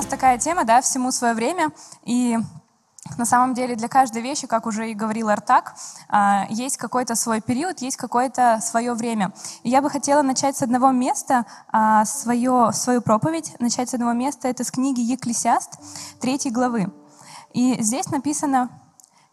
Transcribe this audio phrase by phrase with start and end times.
[0.00, 1.72] нас такая тема, да, всему свое время.
[2.04, 2.38] И
[3.18, 5.74] на самом деле для каждой вещи, как уже и говорил Артак,
[6.08, 9.34] а, есть какой-то свой период, есть какое-то свое время.
[9.62, 14.14] И я бы хотела начать с одного места а, свое, свою проповедь, начать с одного
[14.14, 15.78] места, это с книги Екклесиаст,
[16.18, 16.90] третьей главы.
[17.52, 18.70] И здесь написано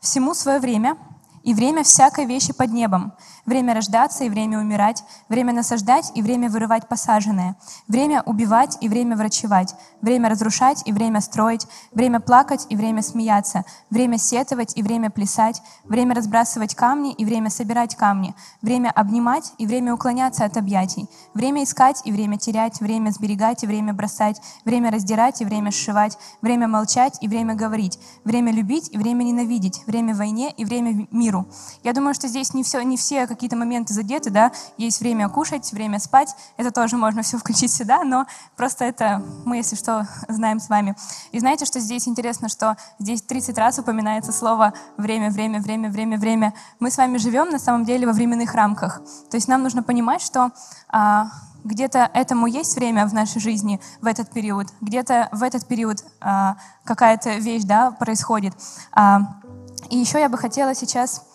[0.02, 0.98] «Всему свое время,
[1.44, 3.14] и время всякой вещи под небом,
[3.48, 7.56] время рождаться и время умирать, время насаждать и время вырывать посаженное,
[7.88, 13.64] время убивать и время врачевать, время разрушать и время строить, время плакать и время смеяться,
[13.90, 19.66] время сетовать и время плясать, время разбрасывать камни и время собирать камни, время обнимать и
[19.66, 24.92] время уклоняться от объятий, время искать и время терять, время сберегать и время бросать, время
[24.92, 30.14] раздирать и время сшивать, время молчать и время говорить, время любить и время ненавидеть, время
[30.14, 31.48] войне и время миру.
[31.84, 35.72] Я думаю, что здесь не, все, не все какие-то моменты задеты, да, есть время кушать,
[35.72, 40.60] время спать, это тоже можно все включить сюда, но просто это мы, если что, знаем
[40.60, 40.96] с вами.
[41.32, 46.18] И знаете, что здесь интересно, что здесь 30 раз упоминается слово время, время, время, время,
[46.18, 46.54] время.
[46.80, 49.02] Мы с вами живем на самом деле во временных рамках.
[49.30, 50.50] То есть нам нужно понимать, что
[50.90, 51.28] а,
[51.64, 56.56] где-то этому есть время в нашей жизни в этот период, где-то в этот период а,
[56.84, 58.54] какая-то вещь да, происходит.
[58.92, 59.22] А,
[59.90, 61.27] и еще я бы хотела сейчас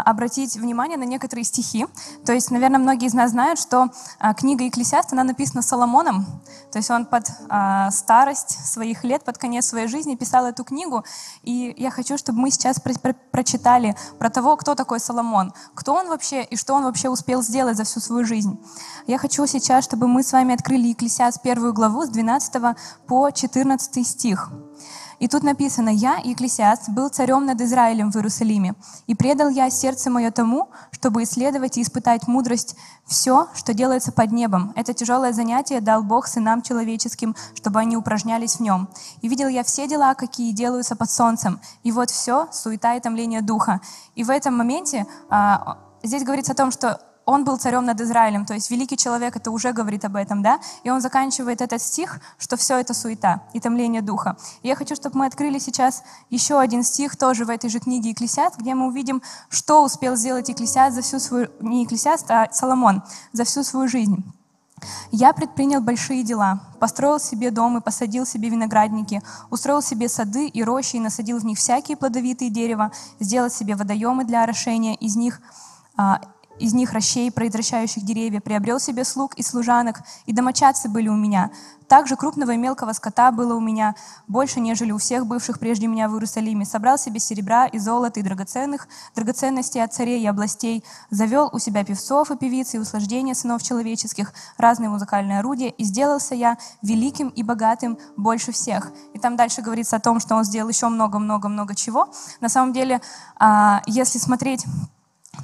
[0.00, 1.86] обратить внимание на некоторые стихи.
[2.24, 6.26] То есть, наверное, многие из нас знают, что а, книга Екклесиаст, она написана Соломоном.
[6.72, 11.04] То есть он под а, старость своих лет, под конец своей жизни писал эту книгу.
[11.42, 15.94] И я хочу, чтобы мы сейчас про про прочитали про того, кто такой Соломон, кто
[15.94, 18.58] он вообще и что он вообще успел сделать за всю свою жизнь.
[19.06, 22.76] Я хочу сейчас, чтобы мы с вами открыли Екклесиаст первую главу с 12
[23.06, 24.50] по 14 стих.
[25.18, 28.74] И тут написано, «Я, Екклесиаст, был царем над Израилем в Иерусалиме,
[29.06, 34.32] и предал я сердце мое тому, чтобы исследовать и испытать мудрость все, что делается под
[34.32, 34.72] небом.
[34.76, 38.88] Это тяжелое занятие дал Бог сынам человеческим, чтобы они упражнялись в нем.
[39.22, 41.60] И видел я все дела, какие делаются под солнцем.
[41.82, 43.80] И вот все, суета и томление духа».
[44.14, 48.46] И в этом моменте а, здесь говорится о том, что он был царем над Израилем,
[48.46, 50.60] то есть великий человек это уже говорит об этом, да?
[50.84, 54.36] И он заканчивает этот стих, что все это суета и томление духа.
[54.62, 58.10] И я хочу, чтобы мы открыли сейчас еще один стих, тоже в этой же книге
[58.10, 63.02] Екклесиаст, где мы увидим, что успел сделать Екклесиаст за всю свою, не Екклесиаст, а Соломон,
[63.32, 64.24] за всю свою жизнь.
[65.10, 70.62] «Я предпринял большие дела, построил себе дом и посадил себе виноградники, устроил себе сады и
[70.62, 75.40] рощи и насадил в них всякие плодовитые дерева, сделал себе водоемы для орошения из них,
[75.96, 76.20] а,
[76.58, 81.50] из них рощей, произвращающих деревья, приобрел себе слуг и служанок, и домочадцы были у меня.
[81.88, 83.94] Также крупного и мелкого скота было у меня,
[84.26, 86.64] больше, нежели у всех бывших прежде меня в Иерусалиме.
[86.64, 90.82] Собрал себе серебра и золота и драгоценных, драгоценностей от царей и областей.
[91.10, 96.34] Завел у себя певцов и певиц и услаждения сынов человеческих, разные музыкальные орудия, и сделался
[96.34, 98.90] я великим и богатым больше всех.
[99.14, 102.08] И там дальше говорится о том, что он сделал еще много-много-много чего.
[102.40, 103.00] На самом деле,
[103.38, 104.64] а, если смотреть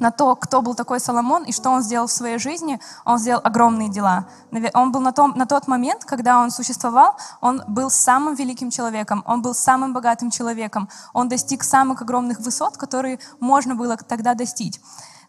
[0.00, 3.40] на то, кто был такой Соломон и что он сделал в своей жизни, он сделал
[3.44, 4.26] огромные дела.
[4.74, 9.22] Он был на, том, на тот момент, когда он существовал, он был самым великим человеком,
[9.26, 14.80] он был самым богатым человеком, он достиг самых огромных высот, которые можно было тогда достичь.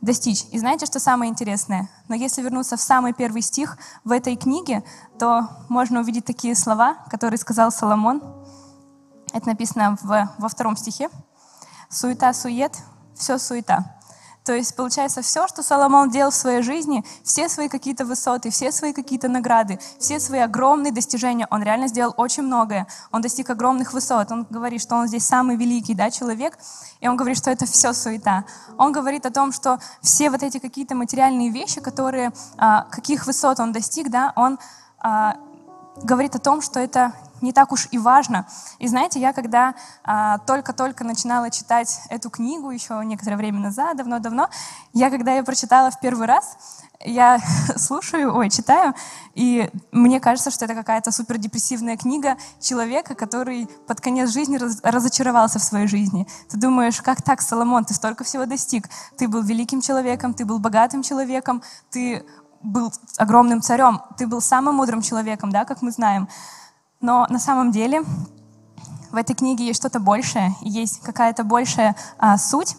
[0.02, 0.46] достичь.
[0.52, 1.90] И знаете, что самое интересное?
[2.08, 4.84] Но если вернуться в самый первый стих в этой книге,
[5.20, 8.22] то можно увидеть такие слова, которые сказал Соломон.
[9.34, 11.10] Это написано в, во втором стихе.
[11.90, 12.78] «Суета-сует,
[13.16, 13.86] все суета».
[14.46, 18.72] То есть, получается, все, что Соломон делал в своей жизни, все свои какие-то высоты, все
[18.72, 22.88] свои какие-то награды, все свои огромные достижения, он реально сделал очень многое.
[23.12, 24.32] Он достиг огромных высот.
[24.32, 26.58] Он говорит, что он здесь самый великий да, человек,
[27.00, 28.46] и он говорит, что это все суета.
[28.78, 33.60] Он говорит о том, что все вот эти какие-то материальные вещи, которые, а, каких высот
[33.60, 34.60] он достиг, да, он
[35.00, 35.38] а,
[36.02, 38.48] говорит о том, что это не так уж и важно.
[38.80, 44.50] И знаете, я когда а, только-только начинала читать эту книгу, еще некоторое время назад, давно-давно,
[44.94, 46.58] я когда ее прочитала в первый раз,
[47.06, 47.40] я
[47.76, 48.96] слушаю, ой, читаю,
[49.34, 55.60] и мне кажется, что это какая-то супердепрессивная книга человека, который под конец жизни раз, разочаровался
[55.60, 56.28] в своей жизни.
[56.50, 58.88] Ты думаешь, как так, Соломон, ты столько всего достиг.
[59.18, 62.24] Ты был великим человеком, ты был богатым человеком, ты
[62.64, 66.28] был огромным царем, ты был самым мудрым человеком, да, как мы знаем.
[67.02, 68.04] Но на самом деле
[69.12, 72.76] в этой книге есть что-то большее, есть какая-то большая а, суть.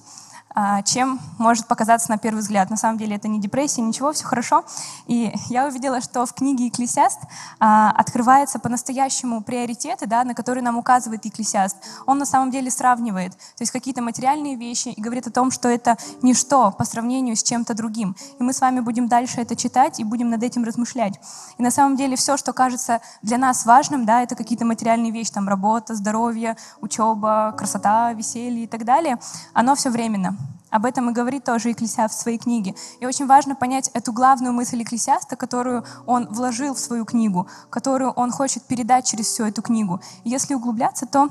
[0.56, 2.71] А, чем может показаться на первый взгляд.
[2.71, 4.65] На самом деле это не депрессия, ничего, все хорошо.
[5.06, 7.19] И я увидела, что в книге «Экклесиаст»
[7.59, 11.77] а, открывается по-настоящему приоритеты, да, на которые нам указывает «Экклесиаст».
[12.06, 15.69] Он на самом деле сравнивает, то есть какие-то материальные вещи и говорит о том, что
[15.69, 18.15] это ничто по сравнению с чем-то другим.
[18.39, 21.19] И мы с вами будем дальше это читать и будем над этим размышлять.
[21.59, 25.33] И на самом деле все, что кажется для нас важным, да, это какие-то материальные вещи,
[25.33, 29.19] там работа, здоровье, учеба, красота, веселье и так далее,
[29.53, 30.37] оно все временно.
[30.75, 32.75] Об этом и говорит тоже Экклесиаст в своей книге.
[32.99, 38.11] И очень важно понять эту главную мысль Экклесиаста, которую он вложил в свою книгу, которую
[38.11, 40.00] он хочет передать через всю эту книгу.
[40.25, 41.29] И если углубляться, то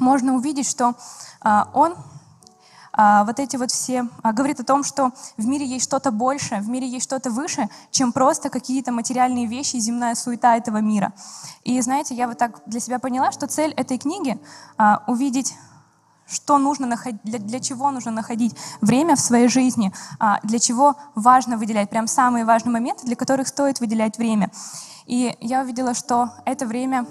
[0.00, 0.94] можно увидеть, что
[1.40, 1.94] а, он
[2.92, 6.56] а, вот эти вот все, а, говорит о том, что в мире есть что-то больше,
[6.56, 11.12] в мире есть что-то выше, чем просто какие-то материальные вещи, земная суета этого мира.
[11.62, 14.36] И знаете, я вот так для себя поняла, что цель этой книги
[14.78, 15.54] а, увидеть
[16.26, 20.96] что нужно находить, для, для чего нужно находить время в своей жизни, а, для чего
[21.14, 24.50] важно выделять, прям самые важные моменты, для которых стоит выделять время.
[25.06, 27.06] И я увидела, что это время,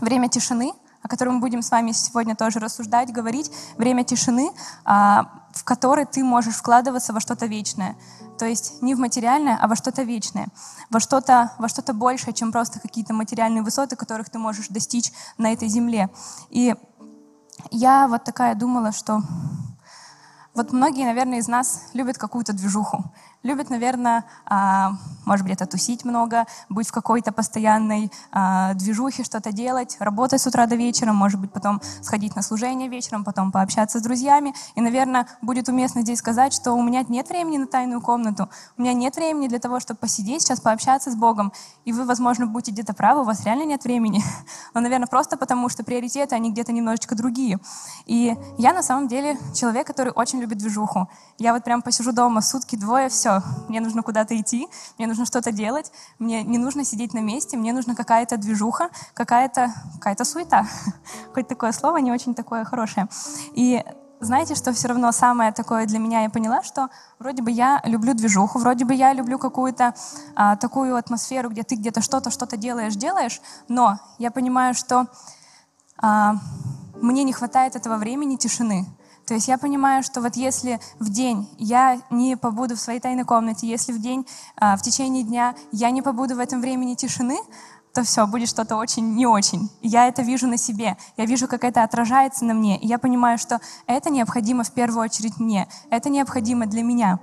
[0.00, 0.72] время тишины,
[1.02, 4.50] о котором мы будем с вами сегодня тоже рассуждать, говорить, время тишины,
[4.84, 7.96] а, в которой ты можешь вкладываться во что-то вечное.
[8.38, 10.48] То есть не в материальное, а во что-то вечное,
[10.90, 15.52] во что-то во что большее, чем просто какие-то материальные высоты, которых ты можешь достичь на
[15.52, 16.10] этой земле.
[16.50, 16.74] И
[17.70, 19.22] я вот такая думала, что
[20.54, 23.04] вот многие, наверное, из нас любят какую-то движуху
[23.46, 24.92] любят, наверное, а,
[25.24, 30.46] может быть, это тусить много, быть в какой-то постоянной а, движухе, что-то делать, работать с
[30.46, 34.54] утра до вечера, может быть, потом сходить на служение вечером, потом пообщаться с друзьями.
[34.74, 38.82] И, наверное, будет уместно здесь сказать, что у меня нет времени на тайную комнату, у
[38.82, 41.52] меня нет времени для того, чтобы посидеть сейчас, пообщаться с Богом.
[41.84, 44.22] И вы, возможно, будете где-то правы, у вас реально нет времени.
[44.74, 47.58] Но, наверное, просто потому, что приоритеты, они где-то немножечко другие.
[48.06, 51.08] И я, на самом деле, человек, который очень любит движуху.
[51.38, 53.35] Я вот прям посижу дома сутки, двое, все,
[53.68, 54.68] мне нужно куда-то идти,
[54.98, 59.72] мне нужно что-то делать, мне не нужно сидеть на месте, мне нужна какая-то движуха, какая-то
[60.00, 60.66] какая суета.
[61.34, 63.08] Хоть такое слово не очень такое хорошее.
[63.52, 63.82] И
[64.20, 66.88] знаете, что все равно самое такое для меня, я поняла, что
[67.18, 69.94] вроде бы я люблю движуху, вроде бы я люблю какую-то
[70.34, 75.06] а, такую атмосферу, где ты где-то что-то, что-то делаешь, делаешь, но я понимаю, что
[75.98, 76.36] а,
[76.94, 78.86] мне не хватает этого времени тишины.
[79.26, 83.24] То есть я понимаю, что вот если в день я не побуду в своей тайной
[83.24, 84.24] комнате, если в день,
[84.56, 87.36] а, в течение дня я не побуду в этом времени тишины,
[87.92, 89.68] то все, будет что-то очень не очень.
[89.82, 93.38] Я это вижу на себе, я вижу, как это отражается на мне, и я понимаю,
[93.38, 97.18] что это необходимо в первую очередь мне, это необходимо для меня.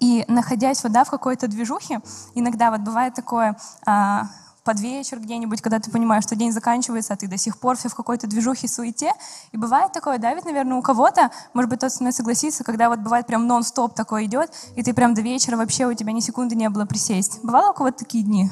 [0.00, 2.00] И находясь вот, да, в какой-то движухе,
[2.34, 3.56] иногда вот бывает такое,
[3.86, 4.30] а,
[4.64, 7.88] под вечер где-нибудь, когда ты понимаешь, что день заканчивается, а ты до сих пор все
[7.88, 9.12] в какой-то движухе, суете.
[9.52, 12.88] И бывает такое, да, ведь, наверное, у кого-то, может быть, тот со мной согласится, когда
[12.88, 16.20] вот бывает прям нон-стоп такое идет, и ты прям до вечера вообще у тебя ни
[16.20, 17.40] секунды не было присесть.
[17.42, 18.50] Бывало у кого-то такие дни?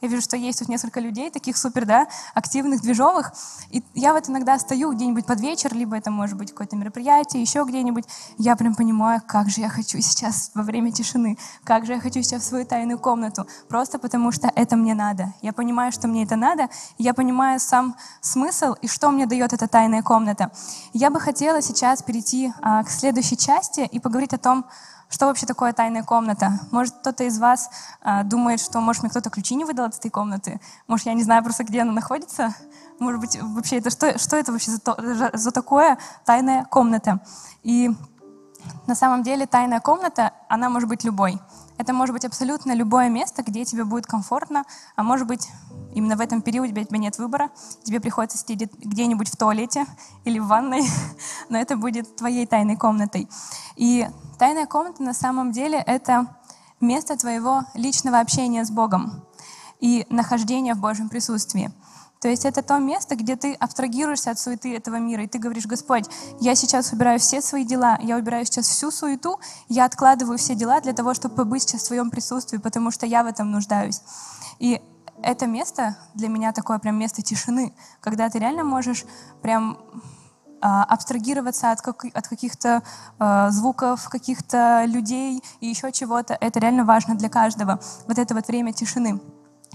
[0.00, 3.32] Я вижу, что есть тут несколько людей, таких супер, да, активных, движовых.
[3.70, 7.64] И я вот иногда стою где-нибудь под вечер, либо это может быть какое-то мероприятие, еще
[7.64, 8.04] где-нибудь.
[8.38, 12.22] Я прям понимаю, как же я хочу сейчас во время тишины, как же я хочу
[12.22, 15.34] сейчас в свою тайную комнату, просто потому что это мне надо.
[15.42, 19.68] Я понимаю, что мне это надо, я понимаю сам смысл и что мне дает эта
[19.68, 20.50] тайная комната.
[20.94, 24.64] Я бы хотела сейчас перейти а, к следующей части и поговорить о том,
[25.10, 26.52] что вообще такое тайная комната?
[26.70, 27.68] Может, кто-то из вас
[28.00, 30.60] а, думает, что, может, мне кто-то ключи не выдал от этой комнаты?
[30.86, 32.54] Может, я не знаю просто, где она находится?
[33.00, 34.96] Может быть, вообще это что, что это вообще за, то,
[35.32, 37.20] за такое тайная комната?
[37.64, 37.90] И
[38.86, 41.40] на самом деле тайная комната, она может быть любой.
[41.80, 44.64] Это может быть абсолютно любое место, где тебе будет комфортно,
[44.96, 45.48] а может быть,
[45.94, 47.50] именно в этом периоде у тебя нет выбора,
[47.84, 49.86] тебе приходится сидеть где-нибудь в туалете
[50.24, 50.82] или в ванной,
[51.48, 53.30] но это будет твоей тайной комнатой.
[53.76, 54.06] И
[54.40, 56.26] Тайная комната на самом деле это
[56.80, 59.22] место твоего личного общения с Богом
[59.80, 61.70] и нахождения в Божьем присутствии.
[62.20, 65.66] То есть это то место, где ты абстрагируешься от суеты этого мира, и ты говоришь,
[65.66, 66.04] Господь,
[66.38, 70.80] я сейчас убираю все свои дела, я убираю сейчас всю суету, я откладываю все дела
[70.80, 74.02] для того, чтобы побыть сейчас в твоем присутствии, потому что я в этом нуждаюсь.
[74.58, 74.82] И
[75.22, 79.04] это место для меня такое прям место тишины, когда ты реально можешь
[79.40, 79.78] прям
[80.60, 82.82] а, абстрагироваться от, как, от каких-то
[83.18, 86.36] э, звуков, каких-то людей и еще чего-то.
[86.38, 87.80] Это реально важно для каждого.
[88.06, 89.20] Вот это вот время тишины.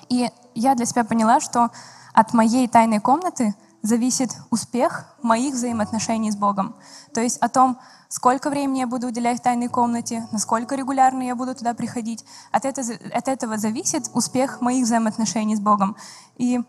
[0.10, 1.72] И я для себя поняла, что
[2.16, 6.76] от моей тайной комнаты зависит успех моих взаимоотношений с Богом.
[7.14, 11.54] То есть о том, сколько времени я буду уделять тайной комнате, насколько регулярно я буду
[11.54, 12.26] туда приходить.
[12.52, 12.82] От, это,
[13.14, 15.98] от этого зависит успех моих взаимоотношений с Богом.
[16.38, 16.62] И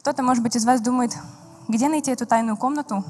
[0.00, 1.16] кто-то, может быть, из вас думает,
[1.66, 3.04] где найти эту тайную комнату?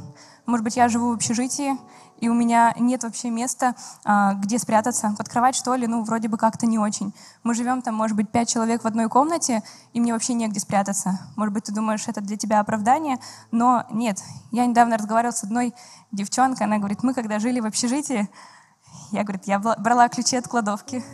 [0.46, 1.76] Может быть, я живу в общежитии,
[2.18, 5.14] и у меня нет вообще места, а, где спрятаться.
[5.16, 7.14] Под кровать, что ли, ну, вроде бы как-то не очень.
[7.44, 11.18] Мы живем там, может быть, пять человек в одной комнате, и мне вообще негде спрятаться.
[11.36, 13.18] Может быть, ты думаешь, это для тебя оправдание,
[13.50, 14.22] но нет.
[14.50, 15.74] Я недавно разговаривала с одной
[16.10, 18.28] девчонкой, она говорит, мы когда жили в общежитии,
[19.10, 21.04] я, говорит, я брала ключи от кладовки,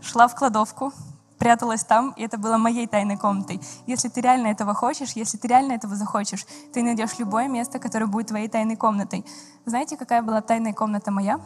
[0.00, 0.92] шла в кладовку,
[1.38, 3.60] пряталась там, и это было моей тайной комнатой.
[3.86, 8.06] Если ты реально этого хочешь, если ты реально этого захочешь, ты найдешь любое место, которое
[8.06, 9.24] будет твоей тайной комнатой.
[9.66, 11.40] Знаете, какая была тайная комната моя?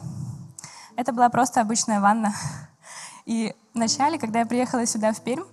[0.97, 2.35] Это была просто обычная ванна.
[3.25, 5.45] И вначале, когда я приехала сюда, в Пермь,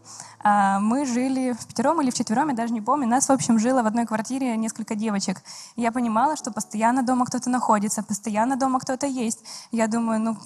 [0.47, 3.07] а, мы жили в пятером или в четвером, я даже не помню.
[3.07, 5.41] Нас, в общем, жило в одной квартире несколько девочек.
[5.75, 9.43] И я понимала, что постоянно дома кто-то находится, постоянно дома кто-то есть.
[9.71, 10.37] Я думаю, ну,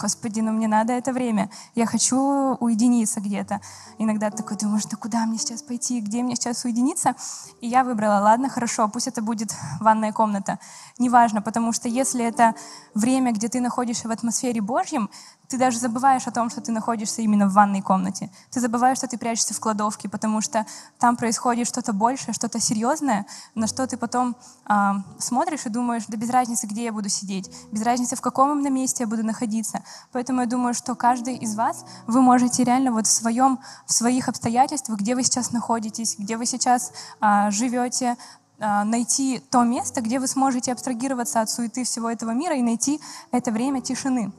[0.00, 1.50] Господи, ну мне надо это время.
[1.74, 3.60] Я хочу уединиться где-то.
[3.98, 7.14] Иногда такой думаешь, да куда мне сейчас пойти, где мне сейчас уединиться?
[7.60, 10.58] И я выбрала, ладно, хорошо, пусть это будет ванная комната.
[10.98, 12.54] Неважно, потому что если это
[12.94, 15.10] время, где ты находишься в атмосфере Божьем,
[15.52, 18.30] ты даже забываешь о том, что ты находишься именно в ванной комнате.
[18.50, 20.64] Ты забываешь, что ты прячешься в кладовке, потому что
[20.98, 24.34] там происходит что-то большее, что-то серьезное, на что ты потом
[24.66, 28.52] э, смотришь и думаешь, да без разницы, где я буду сидеть, без разницы, в каком
[28.52, 29.82] именно месте я буду находиться.
[30.10, 34.28] Поэтому я думаю, что каждый из вас, вы можете реально вот в, своем, в своих
[34.30, 38.16] обстоятельствах, где вы сейчас находитесь, где вы сейчас э, живете,
[38.58, 43.00] найти то место, где вы сможете абстрагироваться от суеты всего этого мира и найти
[43.32, 44.32] это время тишины.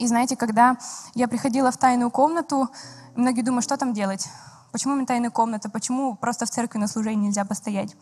[0.00, 0.78] И знаете, когда
[1.14, 2.70] я приходила в тайную комнату,
[3.16, 4.26] многие думают, что там делать?
[4.72, 5.68] Почему именно тайная комната?
[5.68, 7.94] Почему просто в церкви на служении нельзя постоять?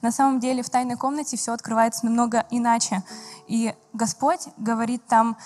[0.00, 3.02] На самом деле в тайной комнате все открывается намного иначе.
[3.48, 5.36] И Господь говорит там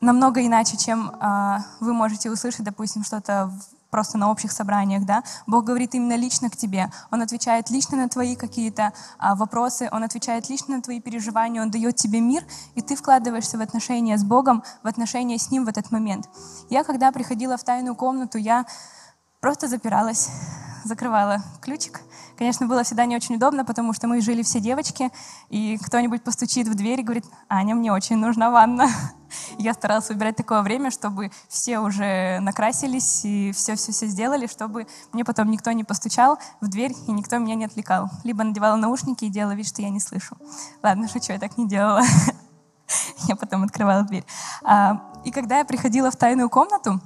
[0.00, 3.52] намного иначе, чем э, вы можете услышать, допустим, что-то
[3.96, 6.90] просто на общих собраниях, да, Бог говорит именно лично к тебе.
[7.10, 11.70] Он отвечает лично на твои какие-то а, вопросы, Он отвечает лично на твои переживания, Он
[11.70, 15.68] дает тебе мир, и ты вкладываешься в отношения с Богом, в отношения с Ним в
[15.68, 16.28] этот момент.
[16.68, 18.66] Я, когда приходила в тайную комнату, я
[19.40, 20.28] просто запиралась,
[20.84, 22.00] закрывала ключик.
[22.36, 25.10] Конечно, было всегда не очень удобно, потому что мы жили все девочки,
[25.48, 28.88] и кто-нибудь постучит в дверь и говорит, Аня, мне очень нужна ванна.
[29.58, 35.50] Я старалась выбирать такое время, чтобы все уже накрасились и все-все-все сделали, чтобы мне потом
[35.50, 38.10] никто не постучал в дверь и никто меня не отвлекал.
[38.22, 40.36] Либо надевала наушники и делала вид, что я не слышу.
[40.82, 42.02] Ладно, шучу, я так не делала.
[43.26, 44.24] Я потом открывала дверь.
[44.62, 47.00] А, и когда я приходила в тайную комнату,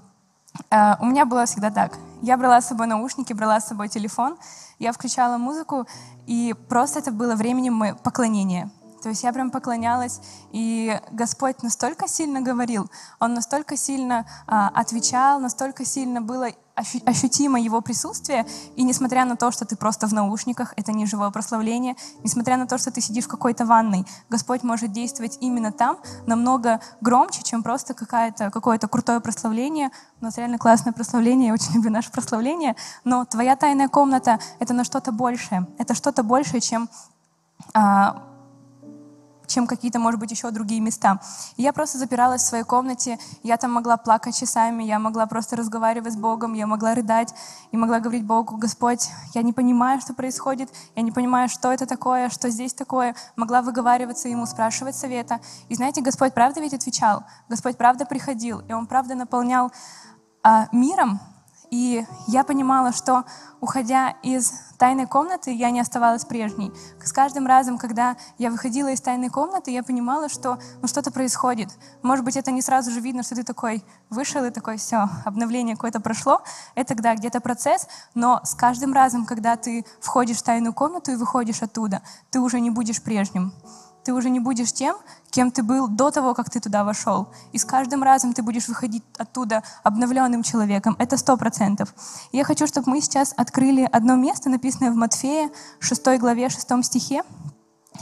[0.70, 1.98] у меня было всегда так.
[2.22, 4.36] Я брала с собой наушники, брала с собой телефон,
[4.78, 5.86] я включала музыку,
[6.26, 8.70] и просто это было временем поклонения.
[9.02, 10.20] То есть я прям поклонялась,
[10.52, 16.48] и Господь настолько сильно говорил, Он настолько сильно а, отвечал, настолько сильно было
[17.06, 18.46] ощутимо Его присутствие,
[18.76, 22.66] и несмотря на то, что ты просто в наушниках, это не живое прославление, несмотря на
[22.66, 27.62] то, что ты сидишь в какой-то ванной, Господь может действовать именно там намного громче, чем
[27.62, 29.90] просто какое-то какое крутое прославление.
[30.20, 34.74] У нас реально классное прославление, я очень люблю наше прославление, но твоя тайная комната— это
[34.74, 36.88] на что-то большее, это что-то большее, чем
[37.74, 38.29] а,
[39.50, 41.20] чем какие-то, может быть, еще другие места.
[41.56, 45.56] И я просто запиралась в своей комнате, я там могла плакать часами, я могла просто
[45.56, 47.34] разговаривать с Богом, я могла рыдать
[47.72, 51.86] и могла говорить Богу, Господь, я не понимаю, что происходит, я не понимаю, что это
[51.86, 53.14] такое, что здесь такое.
[53.36, 55.40] Могла выговариваться Ему, спрашивать совета.
[55.68, 59.72] И знаете, Господь правда ведь отвечал, Господь правда приходил, и Он правда наполнял
[60.42, 61.20] а, миром,
[61.70, 63.24] и я понимала, что
[63.60, 66.72] уходя из тайной комнаты, я не оставалась прежней.
[67.04, 71.68] С каждым разом, когда я выходила из тайной комнаты, я понимала, что ну, что-то происходит.
[72.00, 75.76] Может быть, это не сразу же видно, что ты такой вышел и такой, все, обновление
[75.76, 76.40] какое-то прошло.
[76.74, 81.16] Это да, где-то процесс, но с каждым разом, когда ты входишь в тайную комнату и
[81.16, 83.52] выходишь оттуда, ты уже не будешь прежним.
[84.10, 84.96] Ты уже не будешь тем,
[85.30, 87.28] кем ты был до того, как ты туда вошел.
[87.52, 90.96] И с каждым разом ты будешь выходить оттуда обновленным человеком.
[90.98, 91.94] Это сто процентов.
[92.32, 97.22] Я хочу, чтобы мы сейчас открыли одно место, написанное в Матфея, 6 главе, 6 стихе.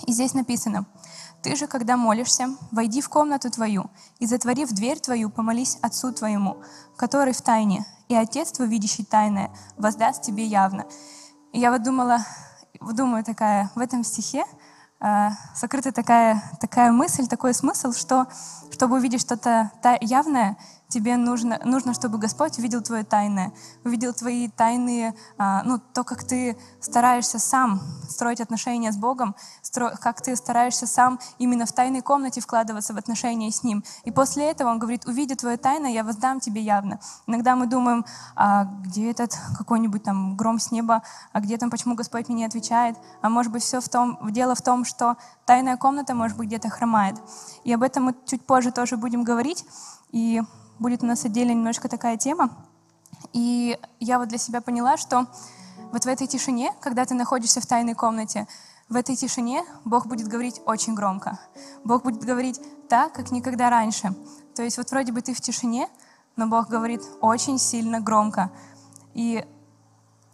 [0.06, 0.86] И здесь написано,
[1.42, 6.56] «Ты же, когда молишься, войди в комнату твою, и, затворив дверь твою, помолись Отцу твоему,
[6.96, 10.86] который в тайне, и Отец твой, видящий тайное, воздаст тебе явно».
[11.52, 12.24] И я вот думала,
[12.80, 14.46] думаю такая, в этом стихе
[15.54, 18.26] сокрыта такая, такая мысль, такой смысл, что
[18.72, 20.56] чтобы увидеть что-то явное,
[20.88, 23.52] тебе нужно, нужно, чтобы Господь увидел твое тайное,
[23.84, 29.36] увидел твои тайные, а, ну, то, как ты стараешься сам строить отношения с Богом,
[30.00, 33.84] как ты стараешься сам именно в тайной комнате вкладываться в отношения с Ним.
[34.04, 37.00] И после этого Он говорит, увидя твое тайное, я воздам тебе явно.
[37.26, 38.04] Иногда мы думаем,
[38.34, 41.02] а где этот какой-нибудь там гром с неба,
[41.32, 44.54] а где там, почему Господь мне не отвечает, а может быть все в том, дело
[44.54, 47.16] в том, что тайная комната, может быть, где-то хромает.
[47.64, 49.66] И об этом мы чуть позже тоже будем говорить.
[50.10, 50.42] И
[50.78, 52.50] будет у нас отдельно немножко такая тема.
[53.32, 55.26] И я вот для себя поняла, что
[55.92, 58.46] вот в этой тишине, когда ты находишься в тайной комнате,
[58.88, 61.38] в этой тишине Бог будет говорить очень громко.
[61.84, 64.14] Бог будет говорить так, как никогда раньше.
[64.54, 65.88] То есть вот вроде бы ты в тишине,
[66.36, 68.50] но Бог говорит очень сильно громко.
[69.14, 69.44] И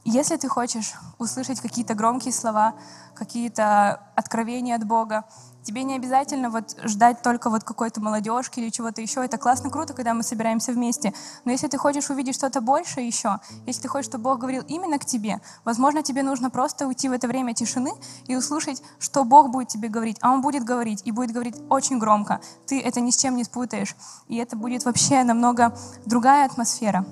[0.04, 2.74] если ты хочешь услышать какие-то громкие слова,
[3.14, 5.24] какие-то откровения от Бога,
[5.64, 9.24] Тебе не обязательно вот ждать только вот какой-то молодежки или чего-то еще.
[9.24, 11.14] Это классно, круто, когда мы собираемся вместе.
[11.46, 14.98] Но если ты хочешь увидеть что-то больше еще, если ты хочешь, чтобы Бог говорил именно
[14.98, 17.92] к тебе, возможно, тебе нужно просто уйти в это время тишины
[18.26, 20.18] и услышать, что Бог будет тебе говорить.
[20.20, 22.42] А Он будет говорить, и будет говорить очень громко.
[22.66, 23.96] Ты это ни с чем не спутаешь.
[24.28, 27.06] И это будет вообще намного другая атмосфера.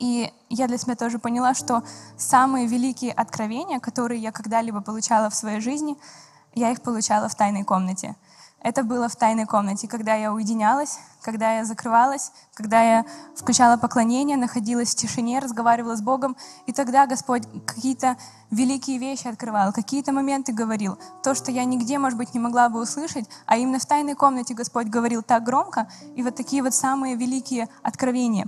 [0.00, 1.84] И я для себя тоже поняла, что
[2.16, 5.96] самые великие откровения, которые я когда-либо получала в своей жизни—
[6.54, 8.16] я их получала в тайной комнате.
[8.62, 14.36] Это было в тайной комнате, когда я уединялась, когда я закрывалась, когда я включала поклонение,
[14.36, 18.18] находилась в тишине, разговаривала с Богом, и тогда Господь какие-то
[18.50, 20.98] великие вещи открывал, какие-то моменты говорил.
[21.22, 24.52] То, что я нигде, может быть, не могла бы услышать, а именно в тайной комнате
[24.52, 28.46] Господь говорил так громко, и вот такие вот самые великие откровения.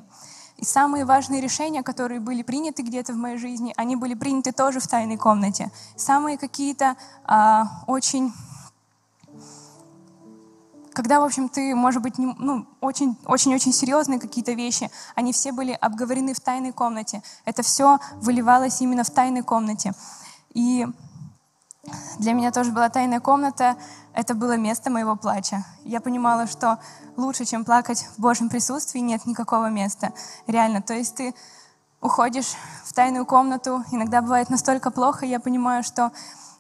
[0.57, 4.81] И самые важные решения, которые были приняты где-то в моей жизни, они были приняты тоже
[4.81, 5.71] в тайной комнате.
[5.97, 8.33] Самые какие-то а, очень
[10.93, 15.73] когда, в общем, ты, может быть, не, ну, очень-очень серьезные какие-то вещи, они все были
[15.73, 17.23] обговорены в тайной комнате.
[17.47, 19.95] Это все выливалось именно в тайной комнате.
[20.53, 20.87] И
[22.19, 23.77] для меня тоже была тайная комната,
[24.15, 25.65] это было место моего плача.
[25.85, 26.79] Я понимала, что
[27.17, 30.13] лучше, чем плакать в Божьем присутствии, нет никакого места.
[30.47, 30.83] Реально.
[30.83, 31.35] То есть ты
[32.01, 36.13] уходишь в тайную комнату, иногда бывает настолько плохо, я понимаю, что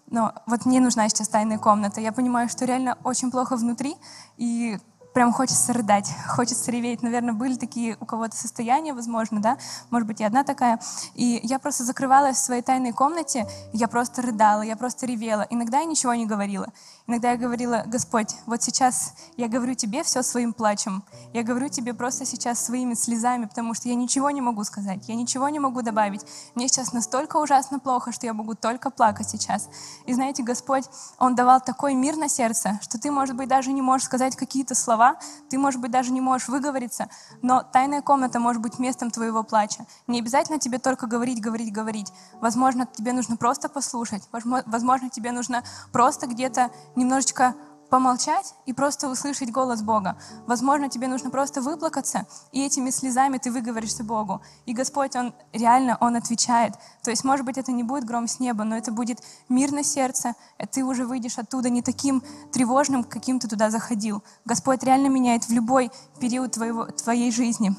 [0.06, 2.00] ну, вот мне нужна сейчас тайная комната.
[2.00, 3.96] Я понимаю, что реально очень плохо внутри,
[4.36, 4.78] и
[5.12, 7.02] прям хочется рыдать, хочется реветь.
[7.02, 9.58] Наверное, были такие у кого-то состояния, возможно, да,
[9.90, 10.80] может быть, и одна такая.
[11.14, 15.46] И я просто закрывалась в своей тайной комнате, я просто рыдала, я просто ревела.
[15.50, 16.68] Иногда я ничего не говорила.
[17.06, 21.02] Иногда я говорила, Господь, вот сейчас я говорю тебе все своим плачем.
[21.32, 25.14] Я говорю тебе просто сейчас своими слезами, потому что я ничего не могу сказать, я
[25.14, 26.24] ничего не могу добавить.
[26.54, 29.68] Мне сейчас настолько ужасно плохо, что я могу только плакать сейчас.
[30.06, 30.84] И знаете, Господь,
[31.18, 34.74] Он давал такой мир на сердце, что ты, может быть, даже не можешь сказать какие-то
[34.74, 35.01] слова,
[35.50, 37.08] ты, может быть, даже не можешь выговориться,
[37.42, 39.86] но тайная комната может быть местом твоего плача.
[40.06, 42.12] Не обязательно тебе только говорить, говорить, говорить.
[42.40, 45.62] Возможно, тебе нужно просто послушать, возможно, тебе нужно
[45.92, 47.54] просто где-то немножечко
[47.92, 50.16] помолчать и просто услышать голос Бога.
[50.46, 54.40] Возможно, тебе нужно просто выплакаться, и этими слезами ты выговоришься Богу.
[54.64, 56.72] И Господь, Он реально, Он отвечает.
[57.02, 59.18] То есть, может быть, это не будет гром с неба, но это будет
[59.50, 64.24] мир на сердце, и ты уже выйдешь оттуда не таким тревожным, каким ты туда заходил.
[64.46, 67.76] Господь реально меняет в любой период твоего, твоей жизни.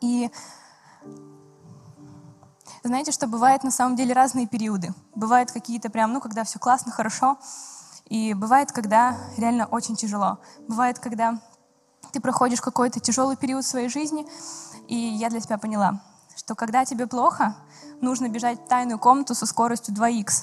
[0.00, 0.28] И
[2.82, 4.92] знаете, что бывает на самом деле разные периоды.
[5.14, 7.38] Бывают какие-то прям, ну, когда все классно, хорошо,
[8.10, 10.40] и бывает, когда реально очень тяжело.
[10.68, 11.40] Бывает, когда
[12.12, 14.26] ты проходишь какой-то тяжелый период своей жизни,
[14.88, 16.02] и я для себя поняла,
[16.36, 17.54] что когда тебе плохо,
[18.00, 20.42] нужно бежать в тайную комнату со скоростью 2х.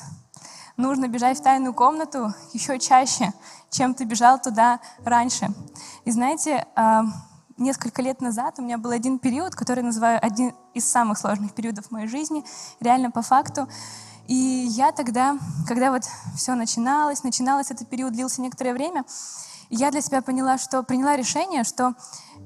[0.77, 3.33] Нужно бежать в тайную комнату еще чаще,
[3.69, 5.49] чем ты бежал туда раньше.
[6.05, 7.03] И знаете, а,
[7.57, 11.91] несколько лет назад у меня был один период, который называю один из самых сложных периодов
[11.91, 12.45] моей жизни,
[12.79, 13.67] реально по факту.
[14.27, 15.37] И я тогда,
[15.67, 16.03] когда вот
[16.35, 19.05] все начиналось, начиналось, этот период длился некоторое время,
[19.69, 21.93] я для себя поняла, что приняла решение, что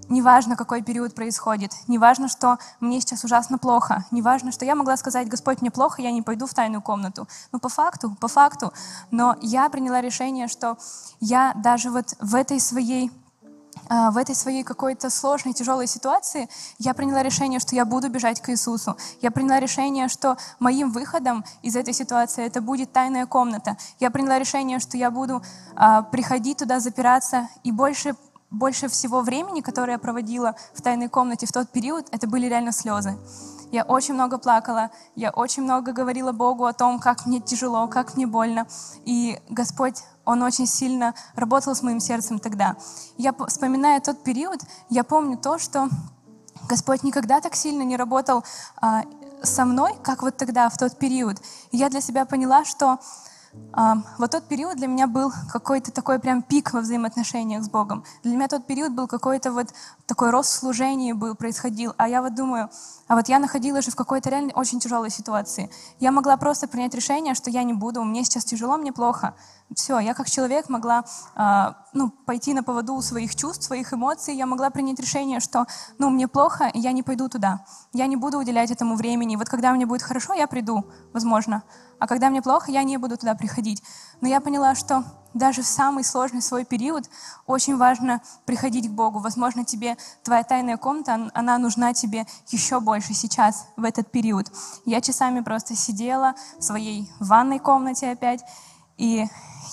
[0.10, 5.28] неважно, какой период происходит, неважно, что мне сейчас ужасно плохо, неважно, что я могла сказать,
[5.28, 7.28] Господь, мне плохо, я не пойду в тайную комнату.
[7.52, 8.74] Ну, по факту, по факту.
[9.12, 10.78] Но я приняла решение, что
[11.20, 13.12] я даже вот в этой своей
[13.89, 18.50] в этой своей какой-то сложной, тяжелой ситуации я приняла решение, что я буду бежать к
[18.50, 18.96] Иисусу.
[19.22, 23.78] Я приняла решение, что моим выходом из этой ситуации это будет тайная комната.
[24.00, 25.41] Я приняла решение, что я буду
[25.76, 28.15] а, приходить туда, запираться и больше
[28.52, 32.74] больше всего времени, которое я проводила в тайной комнате в тот период, это были реально
[32.74, 33.17] слезы.
[33.72, 38.17] Я очень много плакала, я очень много говорила Богу о том, как мне тяжело, как
[38.17, 38.67] мне больно.
[39.06, 42.76] И Господь Он очень сильно работал с моим сердцем тогда.
[43.18, 45.90] Я вспоминая тот период, я помню то, что
[46.70, 48.44] Господь никогда так сильно не работал
[48.80, 49.04] а,
[49.42, 51.38] со мной, как вот тогда, в тот период.
[51.72, 53.00] И я для себя поняла, что
[54.18, 58.06] вот тот период для меня был какой-то такой прям пик во взаимоотношениях с Богом.
[58.24, 59.68] Для меня тот период был какой-то вот
[60.06, 61.94] такой рост служения был, происходил.
[61.98, 62.70] А я вот думаю,
[63.08, 65.70] а вот я находилась же в какой-то реально очень тяжелой ситуации.
[66.00, 69.36] Я могла просто принять решение, что я не буду, мне сейчас тяжело, мне плохо.
[69.76, 71.06] Все, я как человек могла
[71.36, 74.36] э, ну, пойти на поводу своих чувств, своих эмоций.
[74.36, 75.66] Я могла принять решение, что
[75.98, 77.64] ну, мне плохо, и я не пойду туда.
[77.94, 79.38] Я не буду уделять этому времени.
[79.38, 81.64] Вот когда мне будет хорошо, я приду, возможно.
[82.00, 83.82] А когда мне плохо, я не буду туда приходить.
[84.20, 87.10] Но я поняла, что даже в самый сложный свой период
[87.48, 89.20] очень важно приходить к Богу.
[89.20, 94.52] Возможно, тебе твоя тайная комната, она нужна тебе еще больше сейчас, в этот период.
[94.86, 98.44] Я часами просто сидела в своей ванной комнате опять,
[98.98, 99.26] и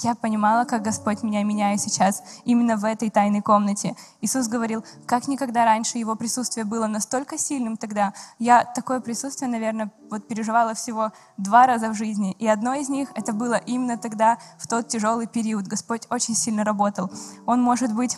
[0.03, 3.96] я понимала, как Господь меня меняет сейчас именно в этой тайной комнате.
[4.20, 8.12] Иисус говорил, как никогда раньше Его присутствие было настолько сильным тогда.
[8.38, 12.33] Я такое присутствие, наверное, вот переживала всего два раза в жизни.
[12.38, 15.66] И одно из них это было именно тогда, в тот тяжелый период.
[15.66, 17.11] Господь очень сильно работал.
[17.46, 18.16] Он может быть,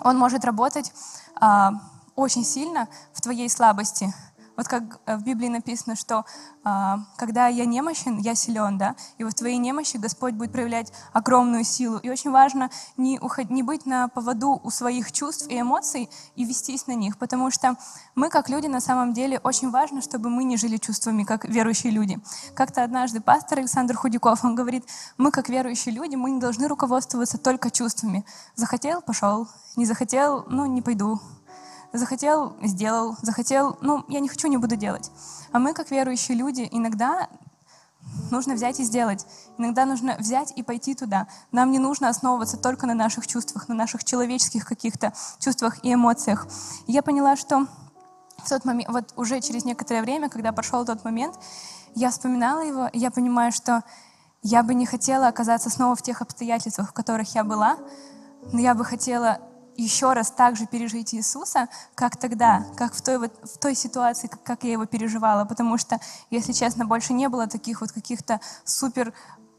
[0.00, 0.92] Он может работать
[1.40, 1.72] а,
[2.14, 4.12] очень сильно в твоей слабости,
[4.62, 6.24] вот как э, в Библии написано, что
[6.64, 10.92] а, когда я немощен, я силен, да, и вот в твоей немощи Господь будет проявлять
[11.12, 11.98] огромную силу.
[11.98, 13.50] И очень важно не, уход...
[13.50, 17.76] не быть на поводу у своих чувств и эмоций и вестись на них, потому что
[18.14, 21.92] мы, как люди, на самом деле, очень важно, чтобы мы не жили чувствами, как верующие
[21.92, 22.20] люди.
[22.54, 24.84] Как-то однажды пастор Александр Худяков, он говорит,
[25.18, 28.24] мы, как верующие люди, мы не должны руководствоваться только чувствами.
[28.54, 31.20] Захотел— пошел, не захотел— ну, не пойду
[31.92, 35.10] захотел, сделал, захотел, ну, я не хочу, не буду делать.
[35.52, 37.28] А мы, как верующие люди, иногда
[38.30, 39.26] нужно взять и сделать.
[39.58, 41.28] Иногда нужно взять и пойти туда.
[41.50, 46.46] Нам не нужно основываться только на наших чувствах, на наших человеческих каких-то чувствах и эмоциях.
[46.86, 47.66] Я поняла, что
[48.38, 51.38] в тот момент, вот уже через некоторое время, когда прошел тот момент,
[51.94, 53.84] я вспоминала его, и я понимаю, что
[54.42, 57.76] я бы не хотела оказаться снова в тех обстоятельствах, в которых я была,
[58.50, 59.38] но я бы хотела
[59.82, 64.28] еще раз так же пережить Иисуса, как тогда, как в той, вот, в той ситуации,
[64.28, 65.44] как, как я его переживала.
[65.44, 65.98] Потому что,
[66.30, 69.12] если честно, больше не было таких вот каких-то супер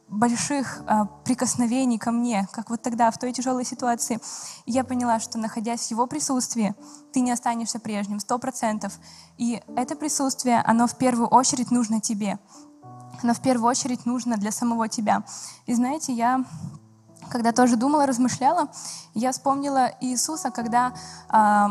[0.10, 4.20] больших э, прикосновений ко мне, как вот тогда, в той тяжелой ситуации.
[4.66, 6.76] Я поняла, что находясь в его присутствии,
[7.12, 8.94] ты не останешься прежним, сто процентов.
[9.38, 12.40] И это присутствие, оно в первую очередь нужно тебе.
[13.22, 15.24] Оно в первую очередь нужно для самого тебя.
[15.66, 16.44] И знаете, я
[17.30, 18.70] когда тоже думала, размышляла,
[19.14, 20.94] я вспомнила Иисуса, когда
[21.32, 21.68] э,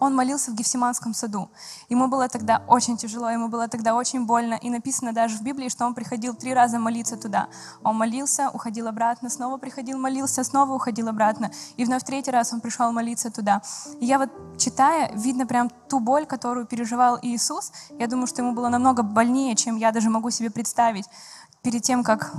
[0.00, 1.50] он молился в Гефсиманском саду.
[1.88, 4.54] Ему было тогда очень тяжело, ему было тогда очень больно.
[4.54, 7.48] И написано даже в Библии, что он приходил три раза молиться туда.
[7.82, 11.50] Он молился, уходил обратно, снова приходил, молился, снова уходил обратно.
[11.76, 13.62] И вновь третий раз он пришел молиться туда.
[14.00, 17.72] И я вот читая, видно прям ту боль, которую переживал Иисус.
[17.98, 21.06] Я думаю, что ему было намного больнее, чем я даже могу себе представить
[21.62, 22.32] перед тем, как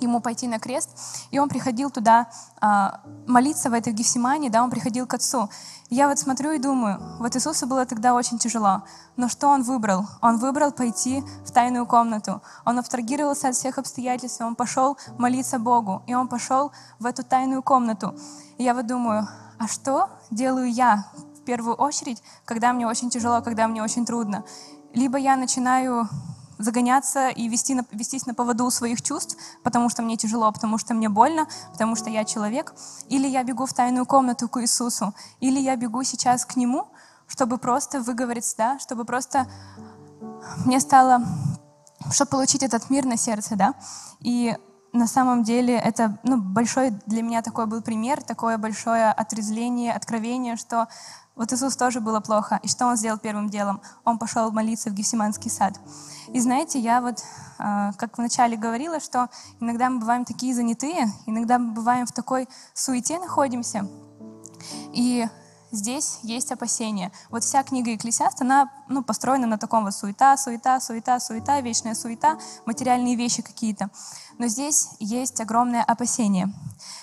[0.00, 0.90] ему пойти на крест,
[1.30, 2.28] и он приходил туда
[2.60, 5.48] а, молиться в этой Гефсимане, да, он приходил к Отцу.
[5.90, 8.82] я вот смотрю и думаю, вот Иисусу было тогда очень тяжело,
[9.16, 10.06] но что он выбрал?
[10.20, 12.42] Он выбрал пойти в тайную комнату.
[12.64, 17.62] Он абстрагировался от всех обстоятельств, он пошел молиться Богу, и он пошел в эту тайную
[17.62, 18.14] комнату.
[18.58, 21.06] И я вот думаю, а что делаю я
[21.36, 24.44] в первую очередь, когда мне очень тяжело, когда мне очень трудно?
[24.94, 26.08] Либо я начинаю
[26.58, 30.94] загоняться и вести на, вестись на поводу своих чувств, потому что мне тяжело, потому что
[30.94, 32.74] мне больно, потому что я человек.
[33.08, 36.88] Или я бегу в тайную комнату к Иисусу, или я бегу сейчас к Нему,
[37.26, 39.46] чтобы просто выговориться, да, чтобы просто
[40.64, 41.22] мне стало,
[42.10, 43.74] чтобы получить этот мир на сердце, да.
[44.20, 44.56] И
[44.92, 50.56] на самом деле это ну, большой для меня такой был пример, такое большое отрезвление, откровение,
[50.56, 50.88] что
[51.38, 52.58] вот Иисус тоже было плохо.
[52.62, 53.80] И что Он сделал первым делом?
[54.04, 55.78] Он пошел молиться в Гефсиманский сад.
[56.34, 57.22] И знаете, я вот,
[57.58, 59.28] а, как вначале говорила, что
[59.60, 63.88] иногда мы бываем такие занятые, иногда мы бываем в такой суете находимся.
[64.92, 65.26] И
[65.70, 67.12] здесь есть опасения.
[67.30, 71.94] Вот вся книга Екклесиаст, она ну, построена на таком вот суета, суета, суета, суета, вечная
[71.94, 73.90] суета, материальные вещи какие-то.
[74.38, 76.52] Но здесь есть огромное опасение.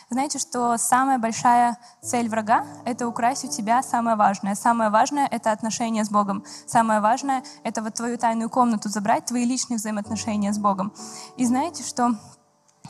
[0.10, 4.56] Знаете, что самая большая цель врага— это украсть у тебя самое важное.
[4.56, 6.44] Самое важное— это отношения с Богом.
[6.66, 10.94] Самое важное— это вот твою тайную комнату забрать, твои личные взаимоотношения с Богом.
[11.38, 12.16] И знаете, что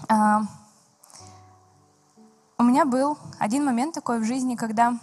[0.08, 0.42] а,
[2.58, 4.98] у меня был один момент такой в жизни, когда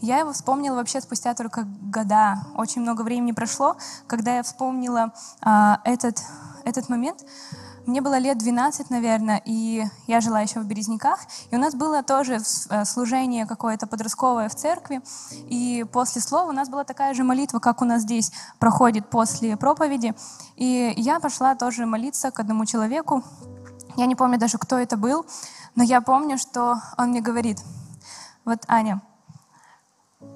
[0.00, 2.38] я его вспомнила вообще спустя только года.
[2.56, 6.22] Очень много времени прошло, когда я вспомнила а, этот,
[6.64, 7.24] этот момент.
[7.86, 12.02] мне было лет 12, наверное, и я жила еще в Березняках, и у нас было
[12.02, 12.38] тоже
[12.70, 15.02] э, служение какое-то подростковое в церкви,
[15.48, 19.56] и после слова у нас была такая же молитва, как у нас здесь проходит после
[19.56, 20.14] проповеди,
[20.56, 23.22] и я пошла тоже молиться к одному человеку,
[23.96, 25.24] я не помню даже, кто это был,
[25.74, 27.58] но я помню, что он мне говорит,
[28.44, 29.00] вот, Аня,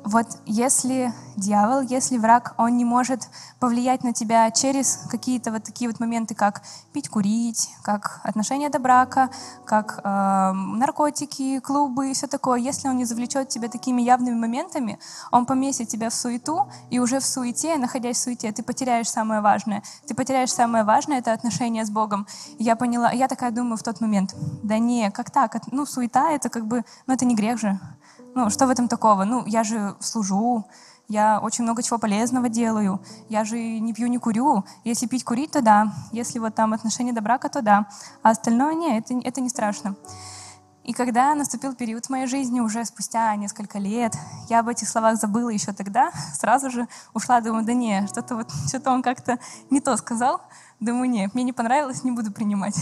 [0.08, 3.28] вот если дьявол, если враг, он не может
[3.60, 6.62] повлиять на тебя через какие-то вот такие вот моменты, как
[6.94, 9.28] пить, курить, как отношения до брака,
[9.66, 12.58] как э, наркотики, клубы и все такое.
[12.58, 14.98] Если он не завлечет тебя такими явными моментами,
[15.30, 19.42] он поместит тебя в суету, и уже в суете, находясь в суете, ты потеряешь самое
[19.42, 19.82] важное.
[20.06, 22.26] Ты потеряешь самое важное— это отношения с Богом.
[22.58, 25.54] Я поняла, я такая думаю в тот момент, да не, как так?
[25.70, 27.78] Ну, суета— это как бы, ну, это не грех же.
[28.34, 29.24] Ну, что в этом такого?
[29.24, 30.66] Ну, я же служу,
[31.08, 34.64] я очень много чего полезного делаю, я же не пью, не курю.
[34.84, 35.92] Если пить, курить, то да.
[36.12, 37.88] Если вот там отношения до брака, то да.
[38.22, 39.96] А остальное нет, это, это не страшно.
[40.84, 44.14] И когда наступил период в моей жизни, уже спустя несколько лет,
[44.48, 48.50] я об этих словах забыла еще тогда, сразу же ушла, думаю, да не, что-то вот,
[48.68, 49.38] что-то он как-то
[49.70, 50.40] не то сказал.
[50.80, 52.76] Думаю, нет, мне не понравилось, не буду принимать.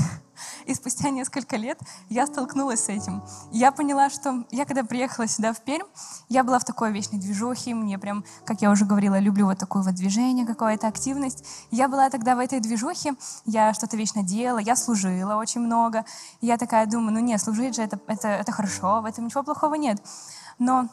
[0.66, 1.78] И спустя несколько лет
[2.10, 3.22] я столкнулась с этим.
[3.52, 5.86] Я поняла, что я когда приехала сюда, в Пермь,
[6.28, 9.82] я была в такой вечной движухе, мне прям, как я уже говорила, люблю вот такое
[9.82, 11.46] вот движение, какая-то активность.
[11.70, 13.14] Я была тогда в этой движухе,
[13.46, 16.04] я что-то вечно делала, я служила очень много.
[16.42, 19.74] я такая думаю, ну нет, служить же это, это, это хорошо, в этом ничего плохого
[19.74, 20.02] нет.
[20.58, 20.90] Но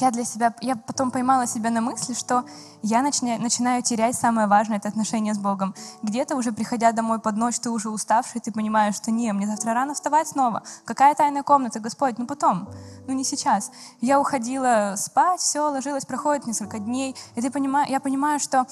[0.00, 2.44] я для себя, я потом поймала себя на мысли, что
[2.82, 5.74] я начинаю, начинаю терять самое важное, это отношение с Богом.
[6.02, 9.74] Где-то уже приходя домой под ночь, ты уже уставший, ты понимаешь, что не, мне завтра
[9.74, 10.62] рано вставать снова.
[10.84, 12.68] Какая тайная комната, Господь, ну потом,
[13.06, 13.70] ну не сейчас.
[14.00, 18.66] Я уходила спать, все, ложилась, проходит несколько дней, и ты понимаешь, я понимаю, что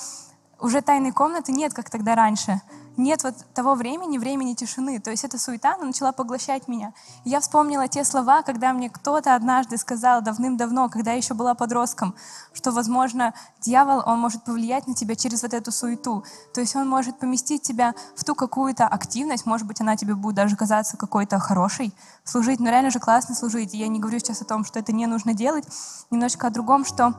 [0.60, 2.60] уже тайной комнаты нет, как тогда раньше
[2.96, 5.00] нет вот того времени, времени тишины.
[5.00, 6.92] То есть эта суета она начала поглощать меня.
[7.24, 11.54] И я вспомнила те слова, когда мне кто-то однажды сказал давным-давно, когда я еще была
[11.54, 12.14] подростком,
[12.52, 16.24] что, возможно, дьявол, он может повлиять на тебя через вот эту суету.
[16.54, 20.36] То есть он может поместить тебя в ту какую-то активность, может быть, она тебе будет
[20.36, 23.74] даже казаться какой-то хорошей, служить, но реально же классно служить.
[23.74, 25.64] И я не говорю сейчас о том, что это не нужно делать,
[26.10, 27.14] немножечко о другом, что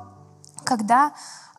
[0.63, 1.13] когда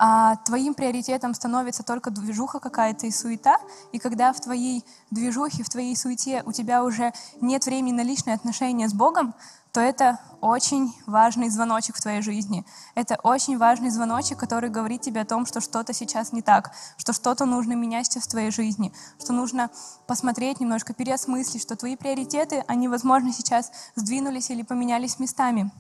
[0.05, 3.59] а твоим приоритетом становится только движуха какая-то и суета,
[3.93, 8.35] и когда в твоей движухе, в твоей суете у тебя уже нет времени на личные
[8.35, 9.33] отношения с Богом,
[9.71, 12.67] то это очень важный звоночек в твоей жизни.
[12.97, 17.13] Это очень важный звоночек, который говорит тебе о том, что что-то сейчас не так, что
[17.13, 19.71] что-то нужно менять сейчас в твоей жизни, что нужно
[20.09, 25.71] посмотреть немножко, переосмыслить, что твои приоритеты, они, возможно, сейчас сдвинулись или поменялись местами.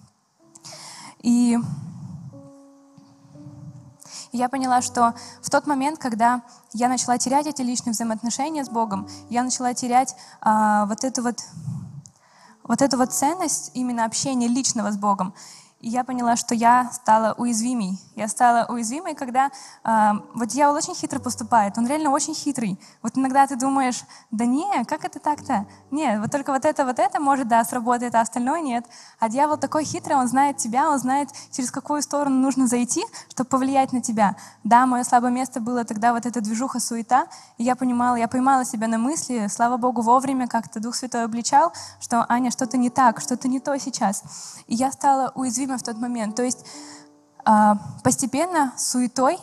[1.22, 1.58] И
[4.32, 6.42] и я поняла, что в тот момент, когда
[6.72, 11.38] я начала терять эти личные взаимоотношения с Богом, я начала терять а, вот эту вот
[12.64, 15.34] вот эту вот ценность именно общения личного с Богом.
[15.80, 17.98] И я поняла, что я стала уязвимой.
[18.14, 19.50] Я стала уязвимой, когда
[19.84, 21.78] э, вот дьявол очень хитро поступает.
[21.78, 22.78] Он реально очень хитрый.
[23.02, 25.66] Вот иногда ты думаешь, да не, как это так-то?
[25.90, 28.84] Нет, вот только вот это, вот это может, да, сработает, а остальное нет.
[29.18, 33.48] А дьявол такой хитрый, он знает тебя, он знает, через какую сторону нужно зайти, чтобы
[33.48, 34.36] повлиять на тебя.
[34.62, 37.28] Да, мое слабое место было тогда вот эта движуха, суета.
[37.56, 41.72] И я понимала, я поймала себя на мысли, слава Богу, вовремя как-то Дух Святой обличал,
[41.98, 44.22] что, Аня, что-то не так, что-то не то сейчас.
[44.66, 45.32] И я стала
[45.72, 46.36] время в тот момент.
[46.36, 46.66] То есть
[48.02, 49.38] постепенно, суетой,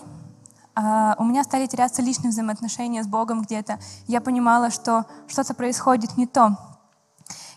[0.82, 3.80] а, у меня стали теряться личные взаимоотношения с Богом где-то.
[4.08, 6.56] Я понимала, что что-то происходит не то.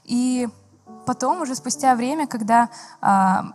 [0.05, 0.49] И
[1.07, 2.69] потом, уже спустя время, когда,
[3.01, 3.55] а,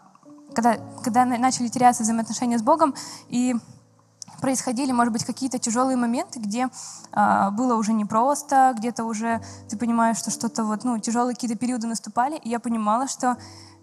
[0.53, 2.95] когда, когда начали теряться взаимоотношения с Богом,
[3.27, 3.55] и
[4.39, 6.67] происходили, может быть, какие-то тяжелые моменты, где
[7.11, 11.87] э, было уже непросто, где-то уже ты понимаешь, что что-то вот, ну, тяжелые какие-то периоды
[11.87, 13.37] наступали, и я понимала, что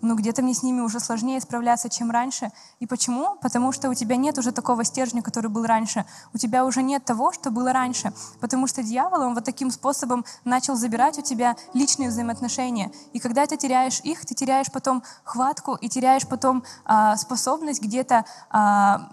[0.04, 2.50] ну, где-то мне с ними уже сложнее справляться, чем раньше.
[2.80, 3.36] И почему?
[3.40, 6.04] Потому что у тебя нет уже такого стержня, который был раньше.
[6.32, 8.12] У тебя уже нет того, что было раньше.
[8.40, 12.92] Потому что дьявол, он вот таким способом начал забирать у тебя личные взаимоотношения.
[13.12, 18.24] И когда ты теряешь их, ты теряешь потом хватку и теряешь потом а, способность где-то
[18.50, 19.10] а,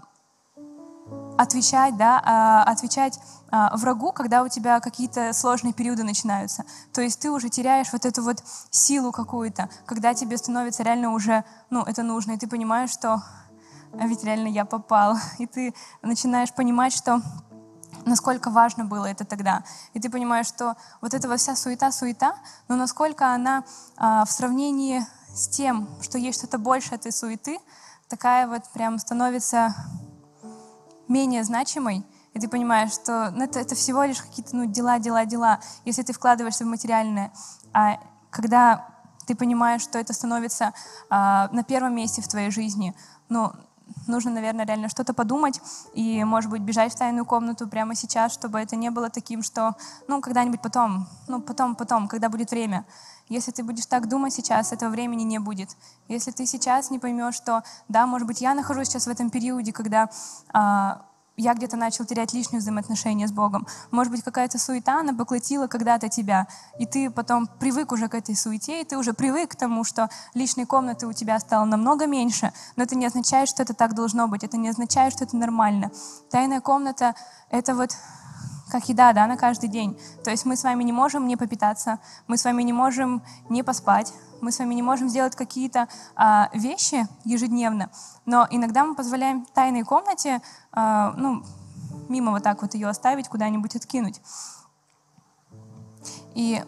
[1.42, 6.66] отвечать, да, а, отвечать а, врагу, когда у тебя какие-то сложные периоды начинаются.
[6.94, 11.44] То есть ты уже теряешь вот эту вот силу какую-то, когда тебе становится реально уже,
[11.70, 13.22] ну, это нужно, и ты понимаешь, что
[14.00, 15.18] а ведь реально я попал.
[15.38, 17.22] И ты начинаешь понимать, что
[18.06, 19.64] насколько важно было это тогда.
[19.94, 22.36] И ты понимаешь, что вот эта вся суета-суета,
[22.68, 23.64] но насколько она
[23.98, 27.60] а, в сравнении с тем, что есть что-то больше этой суеты,
[28.08, 29.76] такая вот прям становится
[31.12, 35.26] менее значимой, и ты понимаешь, что ну, это, это всего лишь какие-то ну, дела, дела,
[35.26, 37.32] дела, если ты вкладываешься в материальное.
[37.74, 38.88] А когда
[39.28, 40.74] ты понимаешь, что это становится
[41.10, 42.96] а, на первом месте в твоей жизни,
[43.30, 43.52] ну,
[44.08, 45.62] нужно, наверное, реально что-то подумать
[45.94, 49.76] и, может быть, бежать в тайную комнату прямо сейчас, чтобы это не было таким, что,
[50.08, 52.86] ну, когда-нибудь потом, ну, потом, потом, когда будет время.
[53.32, 55.70] Если ты будешь так думать сейчас, этого времени не будет.
[56.10, 59.72] Если ты сейчас не поймешь, что, да, может быть, я нахожусь сейчас в этом периоде,
[59.72, 60.10] когда
[60.52, 61.06] а,
[61.38, 63.66] я где-то начал терять лишние взаимоотношения с Богом.
[63.90, 66.46] Может быть, какая-то суета, она поглотила когда-то тебя,
[66.78, 70.10] и ты потом привык уже к этой суете, и ты уже привык к тому, что
[70.34, 74.28] личной комнаты у тебя стало намного меньше, но это не означает, что это так должно
[74.28, 75.90] быть, это не означает, что это нормально.
[76.30, 77.16] Тайная комната—
[77.50, 77.92] это вот
[78.72, 80.00] как еда, да, на каждый день.
[80.24, 83.64] То есть мы с вами не можем не попитаться, мы с вами не можем не
[83.64, 87.92] поспать, мы с вами не можем сделать какие-то а, вещи ежедневно,
[88.26, 91.44] но иногда мы позволяем тайной комнате, а, ну,
[92.10, 94.22] мимо вот так вот ее оставить, куда-нибудь откинуть.
[96.34, 96.64] И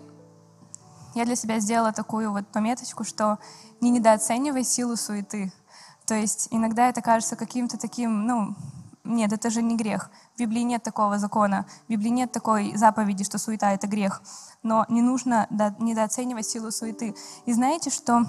[1.16, 3.40] я для себя сделала такую вот пометочку, что
[3.82, 5.52] не недооценивай силу суеты.
[6.06, 8.56] То есть иногда это кажется каким-то таким, ну,
[9.04, 10.10] нет, это же не грех.
[10.36, 11.66] В Библии нет такого закона.
[11.88, 14.22] В Библии нет такой заповеди, что суета— это грех.
[14.64, 15.48] Но не нужно
[15.80, 17.14] недооценивать силу суеты.
[17.46, 18.26] И знаете, что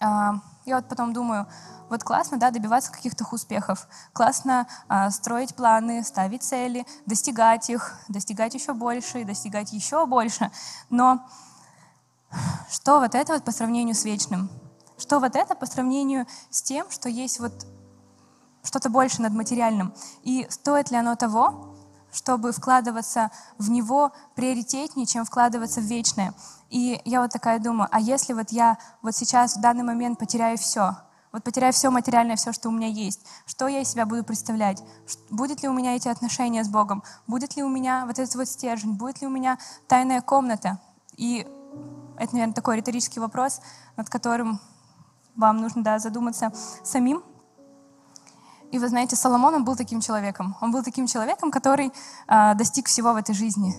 [0.00, 1.46] а, я вот потом думаю,
[1.90, 8.54] вот классно, да, добиваться каких-то успехов, классно а, строить планы, ставить цели, достигать их, достигать
[8.54, 10.50] еще больше достигать еще больше.
[10.88, 11.26] Но
[12.70, 14.50] что вот это вот по сравнению с вечным?
[14.96, 17.52] Что вот это по сравнению с тем, что есть вот
[18.64, 19.94] что-то больше над материальным.
[20.22, 21.74] И стоит ли оно того,
[22.12, 26.32] чтобы вкладываться в него приоритетнее, чем вкладываться в вечное.
[26.70, 30.56] И я вот такая думаю, а если вот я вот сейчас в данный момент потеряю
[30.56, 30.96] все,
[31.32, 34.82] вот потеряю все материальное, все, что у меня есть, что я из себя буду представлять?
[35.30, 37.02] Будет ли у меня эти отношения с Богом?
[37.26, 38.94] Будет ли у меня вот этот вот стержень?
[38.94, 40.78] Будет ли у меня тайная комната?
[41.16, 41.46] И
[42.16, 43.60] это, наверное, такой риторический вопрос,
[43.96, 44.60] над которым
[45.34, 46.52] вам нужно да, задуматься
[46.84, 47.24] самим,
[48.74, 50.56] и вы знаете, Соломон, он был таким человеком.
[50.60, 51.92] Он был таким человеком, который
[52.26, 53.72] э, достиг всего в этой жизни.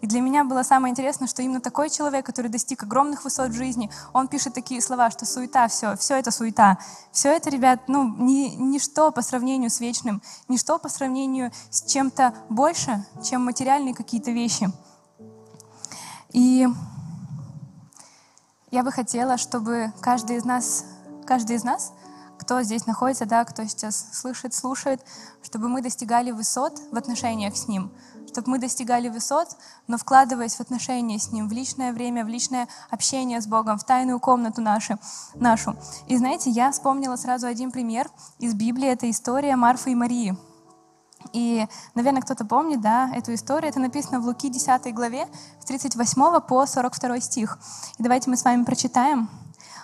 [0.00, 3.54] И для меня было самое интересное, что именно такой человек, который достиг огромных высот в
[3.54, 6.78] жизни, он пишет такие слова, что суета, все, все это суета.
[7.12, 12.32] Все это, ребят, ну, ни, ничто по сравнению с вечным, ничто по сравнению с чем-то
[12.48, 14.70] больше, чем материальные какие-то вещи.
[16.30, 16.66] И
[18.70, 20.86] я бы хотела, чтобы каждый из нас,
[21.26, 21.92] каждый из нас
[22.38, 25.00] кто здесь находится, да, кто сейчас слышит, слушает,
[25.42, 27.92] чтобы мы достигали высот в отношениях с Ним,
[28.30, 29.48] чтобы мы достигали высот,
[29.86, 33.84] но вкладываясь в отношения с Ним, в личное время, в личное общение с Богом, в
[33.84, 34.98] тайную комнату нашу.
[35.34, 35.76] нашу.
[36.06, 40.36] И знаете, я вспомнила сразу один пример из Библии, это история Марфы и Марии.
[41.32, 43.70] И, наверное, кто-то помнит, да, эту историю.
[43.70, 45.26] Это написано в Луки 10 главе,
[45.60, 47.58] с 38 по 42 стих.
[47.98, 49.28] И давайте мы с вами прочитаем.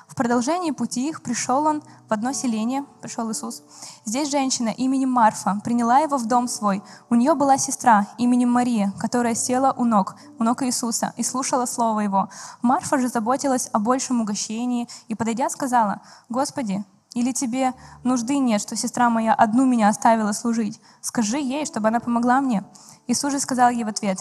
[0.08, 3.62] В продолжении пути их пришел он в одно селение, пришел Иисус.
[4.04, 6.82] Здесь женщина именем Марфа приняла его в дом свой.
[7.10, 11.66] У нее была сестра именем Мария, которая села у ног, у ног Иисуса и слушала
[11.66, 12.28] слово его.
[12.60, 18.76] Марфа же заботилась о большем угощении и, подойдя, сказала, «Господи, или тебе нужды нет, что
[18.76, 20.80] сестра моя одну меня оставила служить?
[21.00, 22.62] Скажи ей, чтобы она помогла мне».
[23.06, 24.18] Иисус же сказал ей в ответ,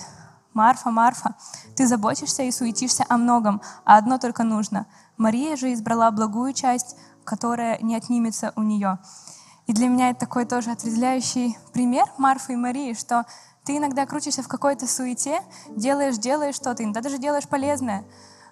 [0.54, 1.36] «Марфа, Марфа,
[1.76, 4.86] ты заботишься и суетишься о многом, а одно только нужно—
[5.18, 9.00] Мария же избрала благую часть, которая не отнимется у нее.
[9.68, 13.26] И для меня это такой тоже отрезвляющий пример Марфы и Марии, что
[13.64, 18.04] ты иногда крутишься в какой-то суете, делаешь, делаешь что-то, иногда даже делаешь полезное,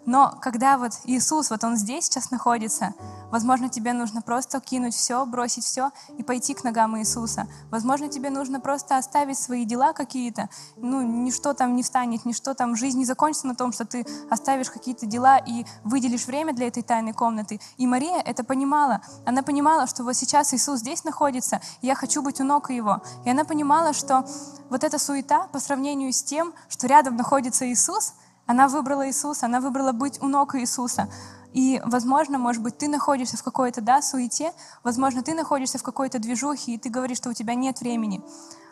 [0.06, 2.94] но когда вот Иисус, вот Он здесь сейчас находится,
[3.30, 7.48] возможно, тебе нужно просто кинуть все, бросить все и пойти к ногам Иисуса.
[7.70, 10.50] Возможно, тебе нужно просто оставить свои дела какие-то.
[10.76, 14.72] Ну, ничто там не встанет, ничто там, жизнь не закончится на том, что ты оставишь
[14.72, 17.60] какие-то дела и выделишь время для этой тайной комнаты.
[17.78, 19.02] И Мария это понимала.
[19.26, 23.02] Она понимала, что вот сейчас Иисус здесь находится, и я хочу быть у ног Его.
[23.24, 24.26] И она понимала, что
[24.70, 28.14] вот эта суета по сравнению с тем, что рядом находится Иисус—
[28.52, 31.10] она выбрала Иисуса, она выбрала быть у ног Иисуса.
[31.54, 36.20] И, возможно, может быть, ты находишься в какой-то, да, суете, возможно, ты находишься в какой-то
[36.20, 38.22] движухе, и ты говоришь, что у тебя нет времени.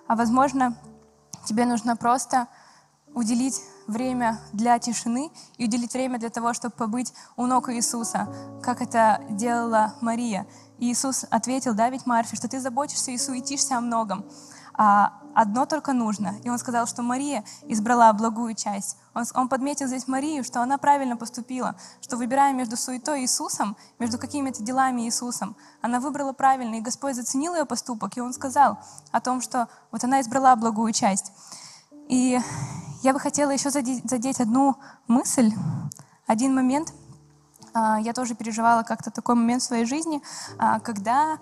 [0.08, 0.78] А, возможно,
[1.46, 2.48] тебе нужно просто
[3.14, 8.28] уделить время для тишины и уделить время для того, чтобы побыть у ног Иисуса,
[8.62, 10.46] как это делала Мария.
[10.78, 14.26] И Иисус ответил, да, ведь Марфе, что ты заботишься и суетишься о многом.
[14.74, 16.36] А одно только нужно.
[16.44, 18.98] И он сказал, что Мария избрала благую часть.
[19.14, 24.18] Он, он подметил здесь Марию, что она правильно поступила, что выбирая между суетой Иисусом, между
[24.18, 28.80] какими-то делами Иисусом, она выбрала правильно, и Господь заценил ее поступок, и он сказал
[29.12, 31.32] о том, что вот она избрала благую часть.
[32.08, 32.40] И
[33.02, 34.76] я бы хотела еще задеть, задеть одну
[35.08, 35.52] мысль,
[36.28, 36.94] один момент.
[37.74, 40.22] А, я тоже переживала как-то такой момент в своей жизни,
[40.58, 41.38] а, когда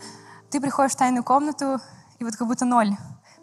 [0.50, 1.80] ты приходишь в тайную комнату,
[2.20, 2.96] и вот как будто ноль.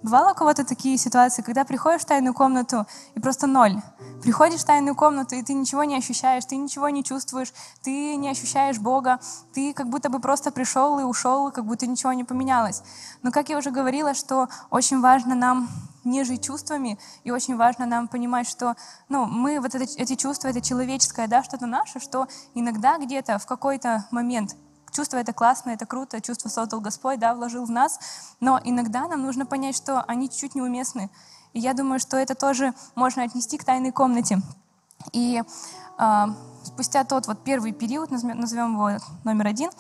[0.05, 3.81] Бывало у кого-то такие ситуации, когда приходишь в тайную комнату и просто ноль.
[4.23, 8.29] Приходишь в тайную комнату, и ты ничего не ощущаешь, ты ничего не чувствуешь, ты не
[8.29, 9.19] ощущаешь Бога,
[9.55, 12.83] ты как будто бы просто пришел и ушел, как будто ничего не поменялось.
[13.23, 15.71] Но, как я уже говорила, что очень важно нам
[16.05, 18.77] не жить чувствами, и очень важно нам понимать, что
[19.09, 23.47] ну, мы, вот это, эти чувства, это человеческое, да, что-то наше, что иногда где-то в
[23.47, 24.55] какой-то момент
[24.95, 27.99] Чувство это классно, это круто, чувство создал Господь, да, вложил в нас,
[28.39, 31.11] но иногда нам нужно понять, что они чуть-чуть неуместны.
[31.53, 34.41] И я думаю, что это тоже можно отнести к тайной комнате.
[35.13, 35.43] И
[35.99, 36.27] э,
[36.63, 39.71] спустя тот вот первый период, назовем его номер один,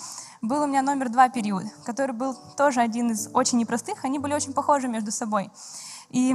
[0.42, 4.34] был у меня номер два период, который был тоже один из очень непростых, они были
[4.34, 5.52] очень похожи между собой.
[6.10, 6.34] И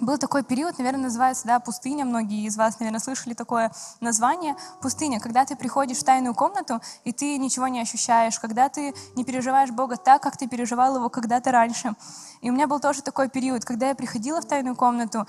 [0.00, 2.04] был такой период, наверное, называется да, пустыня.
[2.04, 4.56] Многие из вас, наверное, слышали такое название.
[4.80, 9.24] Пустыня, когда ты приходишь в тайную комнату, и ты ничего не ощущаешь, когда ты не
[9.24, 11.94] переживаешь Бога так, как ты переживал его когда-то раньше.
[12.40, 15.26] И у меня был тоже такой период, когда я приходила в тайную комнату,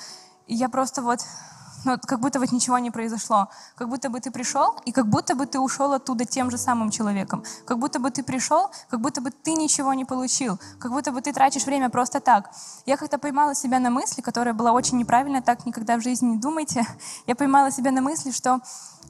[0.48, 1.20] и я просто вот
[1.84, 3.50] но как будто вот ничего не произошло.
[3.76, 6.90] Как будто бы ты пришел, и как будто бы ты ушел оттуда тем же самым
[6.92, 7.44] человеком.
[7.66, 10.60] Как будто бы ты пришел, как будто бы ты ничего не получил.
[10.80, 12.52] Как будто бы ты тратишь время просто так.
[12.86, 16.38] Я как-то поймала себя на мысли, которая была очень неправильная, так никогда в жизни не
[16.38, 16.86] думайте.
[17.28, 18.60] Я поймала себя на мысли, что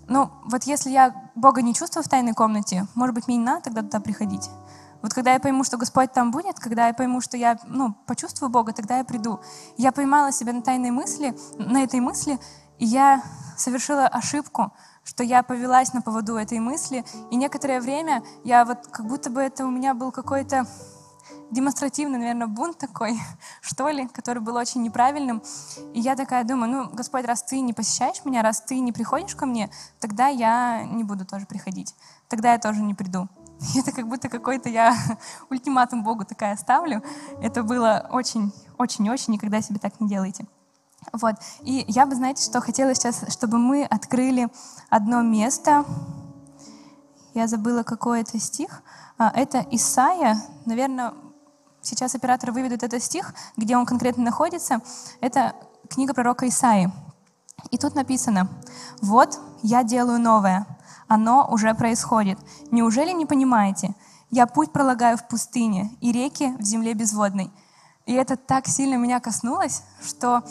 [0.07, 3.61] ну, вот если я Бога не чувствую в тайной комнате, может быть, мне не надо
[3.61, 4.49] тогда туда приходить.
[5.01, 8.49] Вот когда я пойму, что Господь там будет, когда я пойму, что я ну, почувствую
[8.49, 9.39] Бога, тогда я приду.
[9.77, 12.39] Я поймала себя на тайной мысли, на этой мысли,
[12.81, 13.23] и я
[13.57, 14.73] совершила ошибку,
[15.03, 19.39] что я повелась на поводу этой мысли, и некоторое время я вот как будто бы
[19.39, 20.65] это у меня был какой-то
[21.51, 23.19] демонстративный, наверное, бунт такой,
[23.61, 25.43] что ли, который был очень неправильным.
[25.93, 29.35] И я такая думаю, ну, Господь, раз ты не посещаешь меня, раз ты не приходишь
[29.35, 29.69] ко мне,
[29.99, 31.93] тогда я не буду тоже приходить.
[32.29, 33.27] Тогда я тоже не приду.
[33.75, 34.95] И это как будто какой-то я
[35.51, 37.03] ультиматум Богу такая ставлю.
[37.43, 40.47] Это было очень, очень, очень, никогда себе так не делайте.
[41.13, 41.35] Вот.
[41.61, 44.49] И я бы, знаете, что хотела сейчас, чтобы мы открыли
[44.89, 45.85] одно место.
[47.33, 48.81] Я забыла, какой это стих.
[49.17, 50.41] А, это Исаия.
[50.65, 51.13] Наверное,
[51.81, 54.81] сейчас оператор выведут этот стих, где он конкретно находится.
[55.21, 55.55] Это
[55.89, 56.91] книга пророка Исаии.
[57.69, 58.49] И тут написано,
[59.01, 60.65] «Вот я делаю новое,
[61.07, 62.39] оно уже происходит.
[62.71, 63.93] Неужели не понимаете?
[64.29, 67.51] Я путь пролагаю в пустыне и реки в земле безводной».
[68.05, 70.43] И это так сильно меня коснулось, что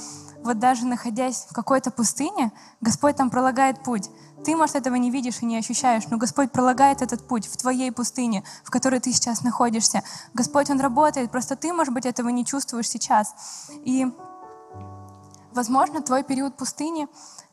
[0.42, 4.10] вот даже находясь в какой-то пустыне, Господь там пролагает путь.
[4.44, 7.92] Ты, может, этого не видишь и не ощущаешь, но Господь пролагает этот путь в твоей
[7.92, 10.02] пустыне, в которой ты сейчас находишься.
[10.32, 13.34] Господь, Он работает, просто ты, может быть, этого не чувствуешь сейчас.
[13.84, 14.06] И,
[15.52, 17.06] возможно, твой период пустыни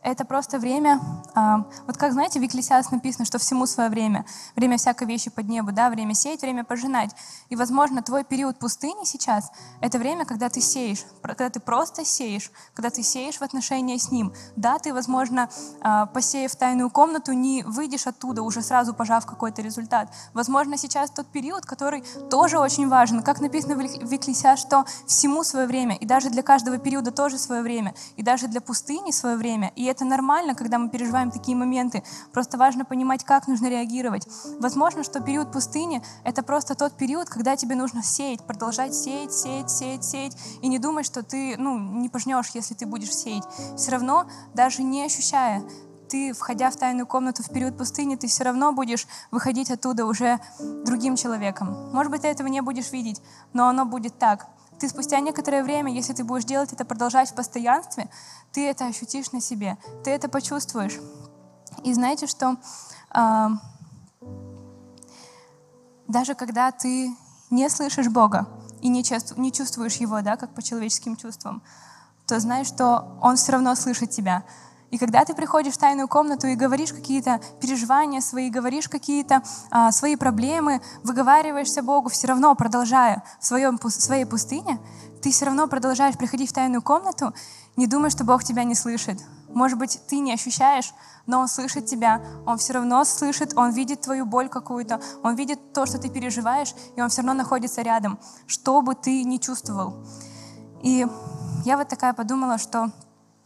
[0.04, 1.02] это просто время,
[1.34, 4.26] а, вот как, знаете, в Екклесиас написано, что всему свое время.
[4.56, 7.12] Время всякой вещи под небу, да, время сеять, время пожинать.
[7.50, 12.52] И, возможно, твой период пустыни сейчас— это время, когда ты сеешь, когда ты просто сеешь,
[12.74, 14.34] когда ты сеешь в отношении с Ним.
[14.56, 15.50] Да, ты, возможно,
[15.82, 20.10] а, посеяв тайную комнату, не выйдешь оттуда, уже сразу пожав какой-то результат.
[20.34, 23.24] Возможно, сейчас тот период, который тоже очень важен.
[23.24, 27.62] Как написано в Екклесиас, что всему свое время, и даже для каждого периода тоже свое
[27.62, 29.72] время, и даже для пустыни свое время.
[29.76, 32.04] И это нормально, когда мы переживаем такие моменты.
[32.32, 34.28] Просто важно понимать, как нужно реагировать.
[34.60, 39.72] Возможно, что период пустыни— это просто тот период, когда тебе нужно сеять, продолжать сеять, сеять,
[39.72, 43.44] сеять, сеять, и не думать, что ты ну, не пожнешь, если ты будешь сеять.
[43.76, 45.64] Все равно, даже не ощущая,
[46.08, 50.40] ты, входя в тайную комнату в период пустыни, ты все равно будешь выходить оттуда уже
[50.86, 51.92] другим человеком.
[51.94, 53.22] Может быть, ты этого не будешь видеть,
[53.54, 54.48] но оно будет так.
[54.80, 58.10] Ты спустя некоторое время, если ты будешь делать это, продолжать в постоянстве,
[58.52, 61.00] ты это ощутишь на себе, ты это почувствуешь.
[61.84, 62.58] И знаете, что
[63.14, 63.48] э,
[66.08, 67.16] даже когда ты
[67.50, 68.48] не слышишь Бога
[68.82, 71.62] и не, чувств, не чувствуешь Его, да, как по человеческим чувствам,
[72.26, 74.44] то знаешь, что Он все равно слышит тебя.
[74.92, 79.92] И когда ты приходишь в тайную комнату и говоришь какие-то переживания свои, говоришь какие-то а,
[79.92, 84.80] свои проблемы, выговариваешься Богу, все равно продолжая в, своем, в своей пустыне,
[85.22, 87.34] ты все равно продолжаешь приходить в тайную комнату,
[87.76, 89.20] не думай, что Бог тебя не слышит.
[89.50, 90.94] Может быть, ты не ощущаешь,
[91.26, 92.22] но Он слышит тебя.
[92.46, 96.74] Он все равно слышит, Он видит твою боль какую-то, Он видит то, что ты переживаешь,
[96.96, 100.06] и Он все равно находится рядом, что бы ты ни чувствовал.
[100.82, 101.06] И
[101.66, 102.92] я вот такая подумала, что,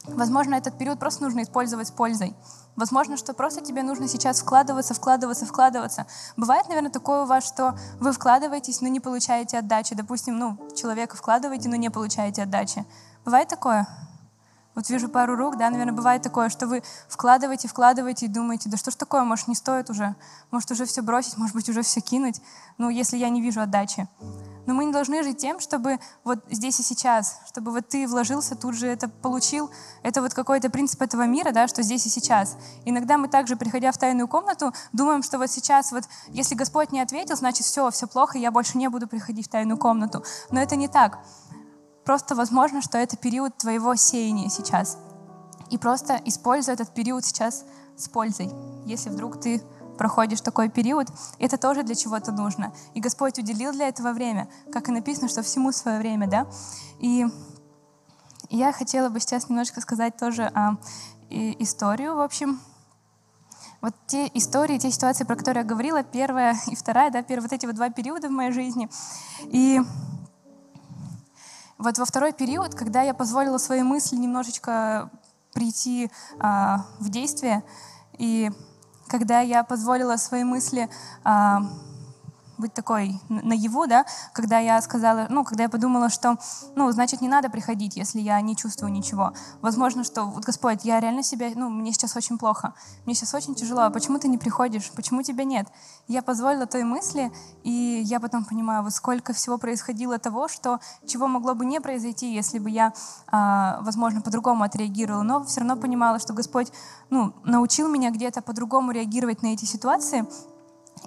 [0.06, 2.36] возможно, этот период просто нужно использовать с пользой.
[2.76, 6.08] Возможно, что просто тебе нужно сейчас вкладываться, вкладываться, вкладываться.
[6.38, 9.96] Бывает, наверное, такое у вас, что вы вкладываетесь, но не получаете отдачи.
[9.96, 12.86] Допустим, ну, человека вкладываете, но не получаете отдачи.
[13.26, 13.88] Бывает такое?
[14.76, 18.78] Вот вижу пару рук, да, наверное, бывает такое, что вы вкладываете, вкладываете и думаете, да
[18.78, 20.16] что ж такое, может, не стоит уже,
[20.50, 22.42] может, уже все бросить, может быть, уже все кинуть,
[22.78, 24.08] ну, если я не вижу отдачи.
[24.66, 28.56] Но мы не должны жить тем, чтобы вот здесь и сейчас, чтобы вот ты вложился,
[28.56, 29.72] тут же это получил.
[30.04, 32.58] Это вот какой-то принцип этого мира, да, что здесь и сейчас.
[32.86, 37.02] Иногда мы также, приходя в тайную комнату, думаем, что вот сейчас вот, если Господь не
[37.02, 40.24] ответил, значит все, все плохо, я больше не буду приходить в тайную комнату.
[40.52, 41.20] Но это не так.
[42.06, 44.98] Просто возможно, что это период твоего сеяния сейчас.
[45.70, 47.64] И просто используй этот период сейчас
[47.96, 48.52] с пользой.
[48.86, 49.62] Если вдруг ты
[49.98, 52.74] проходишь такой период, это тоже для чего-то нужно.
[52.96, 56.48] И Господь уделил для этого время, как и написано, что всему свое время, да.
[57.00, 57.26] И
[58.50, 60.78] я хотела бы сейчас немножко сказать тоже о
[61.30, 62.60] историю, в общем.
[63.80, 67.54] Вот те истории, те ситуации, про которые я говорила, первая и вторая, да, первые вот
[67.54, 68.90] эти вот два периода в моей жизни.
[69.46, 69.80] И
[71.82, 75.10] вот во второй период, когда я позволила свои мысли немножечко
[75.54, 77.64] прийти а, в действие,
[78.18, 78.52] и
[79.08, 80.90] когда я позволила свои мысли
[81.24, 81.64] а,
[82.62, 86.38] быть такой наяву, да, когда я сказала, ну, когда я подумала, что,
[86.76, 89.34] ну, значит, не надо приходить, если я не чувствую ничего.
[89.62, 92.74] Возможно, что, вот, Господь, я реально себя, ну, мне сейчас очень плохо,
[93.06, 95.68] мне сейчас очень тяжело, а почему ты не приходишь, почему тебя нет?
[96.08, 97.32] Я позволила той мысли,
[97.64, 102.34] и я потом понимаю, вот сколько всего происходило того, что, чего могло бы не произойти,
[102.34, 102.94] если бы я,
[103.28, 106.72] а, возможно, по-другому отреагировала, но все равно понимала, что Господь,
[107.10, 110.26] ну, научил меня где-то по-другому реагировать на эти ситуации,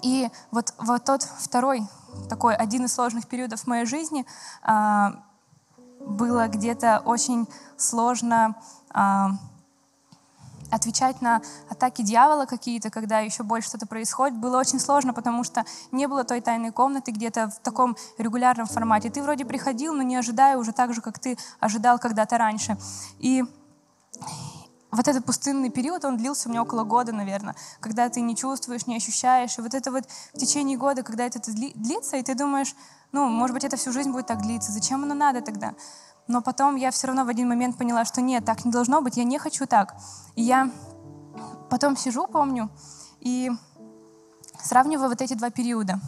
[0.01, 1.83] и вот, вот тот второй,
[2.29, 4.25] такой один из сложных периодов моей жизни,
[4.61, 5.23] а,
[5.99, 8.55] было где-то очень сложно
[8.91, 9.31] а,
[10.71, 15.63] отвечать на атаки дьявола какие-то, когда еще больше что-то происходит, было очень сложно, потому что
[15.91, 19.09] не было той тайной комнаты где-то в таком регулярном формате.
[19.09, 22.77] Ты вроде приходил, но не ожидая уже так же, как ты ожидал когда-то раньше.
[23.19, 23.43] И
[24.95, 28.87] вот этот пустынный период, он длился у меня около года, наверное, когда ты не чувствуешь,
[28.87, 29.57] не ощущаешь.
[29.57, 32.75] И вот это вот в течение года, когда это длится, и ты думаешь,
[33.11, 35.73] ну, может быть, это всю жизнь будет так длиться, зачем оно надо тогда?
[36.27, 39.17] Но потом я все равно в один момент поняла, что нет, так не должно быть,
[39.17, 39.95] я не хочу так.
[40.35, 40.71] И я
[41.69, 42.69] потом сижу, помню,
[43.19, 43.51] и
[44.61, 45.99] сравниваю вот эти два периода.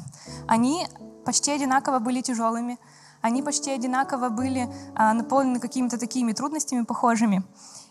[0.48, 0.88] Они
[1.26, 2.80] почти одинаково были тяжелыми,
[3.22, 7.44] они почти одинаково были а, наполнены какими-то такими трудностями похожими.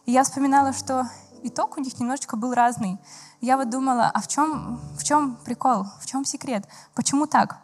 [0.07, 1.09] И я вспоминала, что
[1.43, 2.99] итог у них немножечко был разный.
[3.41, 7.59] Я вот думала, а в чем, в чем прикол, в чем секрет, почему так?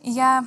[0.00, 0.44] И я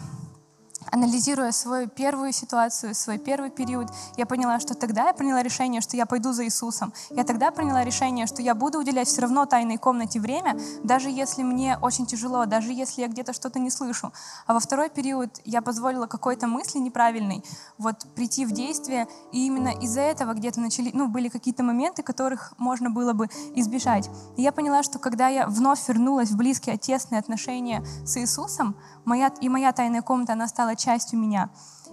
[0.92, 5.98] анализируя свою первую ситуацию, свой первый период, я поняла, что тогда я приняла решение, что
[5.98, 6.94] я пойду за Иисусом.
[7.10, 11.44] Я тогда приняла решение, что я буду уделять все равно тайной комнате время, даже если
[11.44, 14.12] мне очень тяжело, даже если я где-то что-то не слышу.
[14.48, 17.44] А во второй период я позволила какой-то мысли неправильной
[17.78, 22.54] вот прийти в действие, и именно из-за этого где-то начали, ну, были какие-то моменты, которых
[22.58, 24.10] можно было бы избежать.
[24.38, 28.76] И я поняла, что когда я вновь вернулась в близкие, тесные отношения с Иисусом,
[29.06, 31.50] моя, и моя тайная комната, она стала частью меня.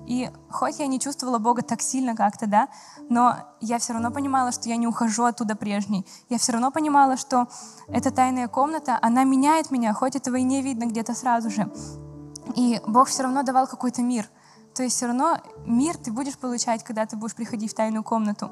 [0.06, 2.68] И хоть я не чувствовала Бога так сильно как-то, да,
[3.08, 6.06] но я все равно понимала, что я не ухожу оттуда прежней.
[6.28, 7.48] Я все равно понимала, что
[7.88, 11.70] эта тайная комната, она меняет меня, хоть этого и не видно где-то сразу же.
[12.54, 14.28] И Бог все равно давал какой-то мир.
[14.74, 18.50] То есть все равно мир ты будешь получать, когда ты будешь приходить в тайную комнату.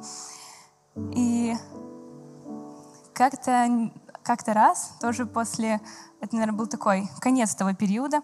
[0.97, 1.55] И
[3.13, 3.91] как-то
[4.25, 5.81] как раз, тоже после
[6.25, 8.23] это, наверное, был такой конец этого периода.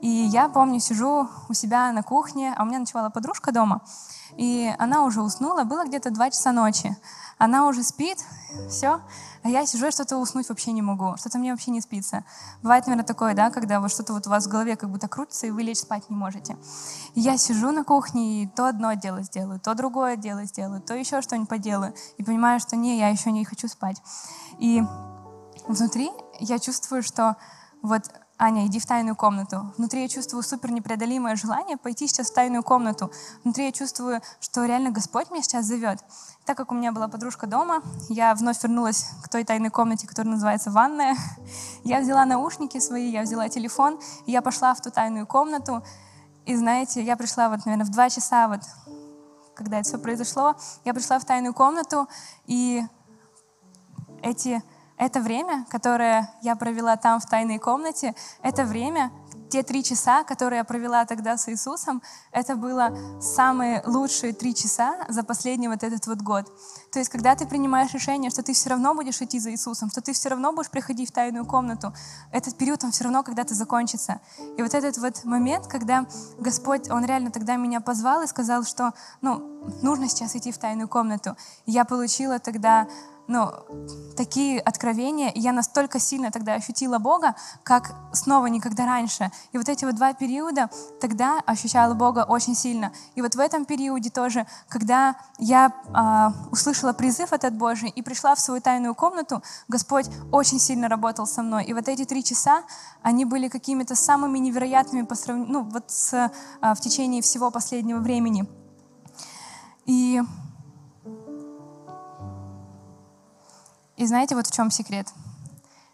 [0.00, 3.82] И я помню, сижу у себя на кухне, а у меня ночевала подружка дома,
[4.36, 6.96] и она уже уснула, было где-то 2 часа ночи.
[7.38, 8.18] Она уже спит,
[8.68, 9.00] все,
[9.42, 12.24] а я сижу и что-то уснуть вообще не могу, что-то мне вообще не спится.
[12.62, 15.46] Бывает, наверное, такое, да, когда вот что-то вот у вас в голове как будто крутится,
[15.46, 16.56] и вы лечь спать не можете.
[17.14, 20.94] И я сижу на кухне, и то одно дело сделаю, то другое дело сделаю, то
[20.94, 24.02] еще что-нибудь поделаю, и понимаю, что не, я еще не хочу спать.
[24.58, 24.82] И
[25.68, 26.10] внутри
[26.40, 27.36] я чувствую, что
[27.82, 29.72] вот Аня, иди в тайную комнату.
[29.78, 33.10] Внутри я чувствую супер непреодолимое желание пойти сейчас в тайную комнату.
[33.44, 36.00] Внутри я чувствую, что реально Господь меня сейчас зовет.
[36.44, 40.34] Так как у меня была подружка дома, я вновь вернулась к той тайной комнате, которая
[40.34, 41.16] называется ванная.
[41.84, 45.84] Я взяла наушники свои, я взяла телефон, и я пошла в ту тайную комнату.
[46.44, 48.60] И знаете, я пришла вот, наверное, в два часа, вот,
[49.54, 52.08] когда это все произошло, я пришла в тайную комнату,
[52.46, 52.82] и
[54.22, 54.62] эти
[54.98, 59.12] это время, которое я провела там в тайной комнате, это время,
[59.48, 65.04] те три часа, которые я провела тогда с Иисусом, это было самые лучшие три часа
[65.08, 66.52] за последний вот этот вот год.
[66.90, 70.00] То есть, когда ты принимаешь решение, что ты все равно будешь идти за Иисусом, что
[70.00, 71.92] ты все равно будешь приходить в тайную комнату,
[72.32, 74.20] этот период, он все равно когда-то закончится.
[74.56, 76.06] И вот этот вот момент, когда
[76.38, 79.38] Господь, Он реально тогда меня позвал и сказал, что, ну,
[79.82, 81.36] нужно сейчас идти в тайную комнату.
[81.66, 82.88] Я получила тогда
[83.28, 83.52] ну,
[84.16, 89.30] такие откровения, и я настолько сильно тогда ощутила Бога, как снова никогда раньше.
[89.52, 90.70] И вот эти вот два периода
[91.00, 92.92] тогда ощущала Бога очень сильно.
[93.14, 98.34] И вот в этом периоде тоже, когда я э, услышала призыв этот Божий и пришла
[98.34, 101.64] в свою тайную комнату, Господь очень сильно работал со мной.
[101.64, 102.62] И вот эти три часа,
[103.02, 107.98] они были какими-то самыми невероятными по сравнению, ну, вот с, э, в течение всего последнего
[107.98, 108.48] времени.
[109.86, 110.20] И
[113.96, 115.08] И знаете, вот в чем секрет?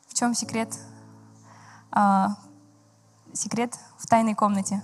[0.06, 0.76] В чем секрет?
[1.90, 2.36] А,
[3.32, 4.82] секрет в тайной комнате.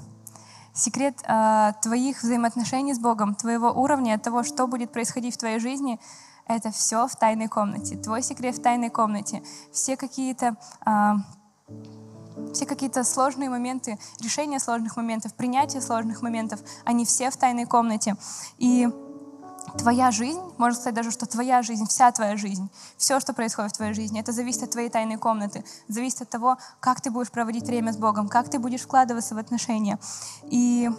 [0.72, 5.98] Секрет а, твоих взаимоотношений с Богом, твоего уровня, того, что будет происходить в твоей жизни,
[6.46, 7.96] это все в тайной комнате.
[7.96, 9.42] Твой секрет в тайной комнате.
[9.72, 11.16] Все какие-то а,
[12.52, 18.16] все какие-то сложные моменты, решения сложных моментов, принятие сложных моментов, они все в тайной комнате.
[18.58, 18.88] И
[19.76, 23.76] твоя жизнь, можно сказать даже, что твоя жизнь, вся твоя жизнь, все, что происходит в
[23.76, 27.64] твоей жизни, это зависит от твоей тайной комнаты, зависит от того, как ты будешь проводить
[27.64, 29.98] время с Богом, как ты будешь вкладываться в отношения.
[30.44, 30.90] И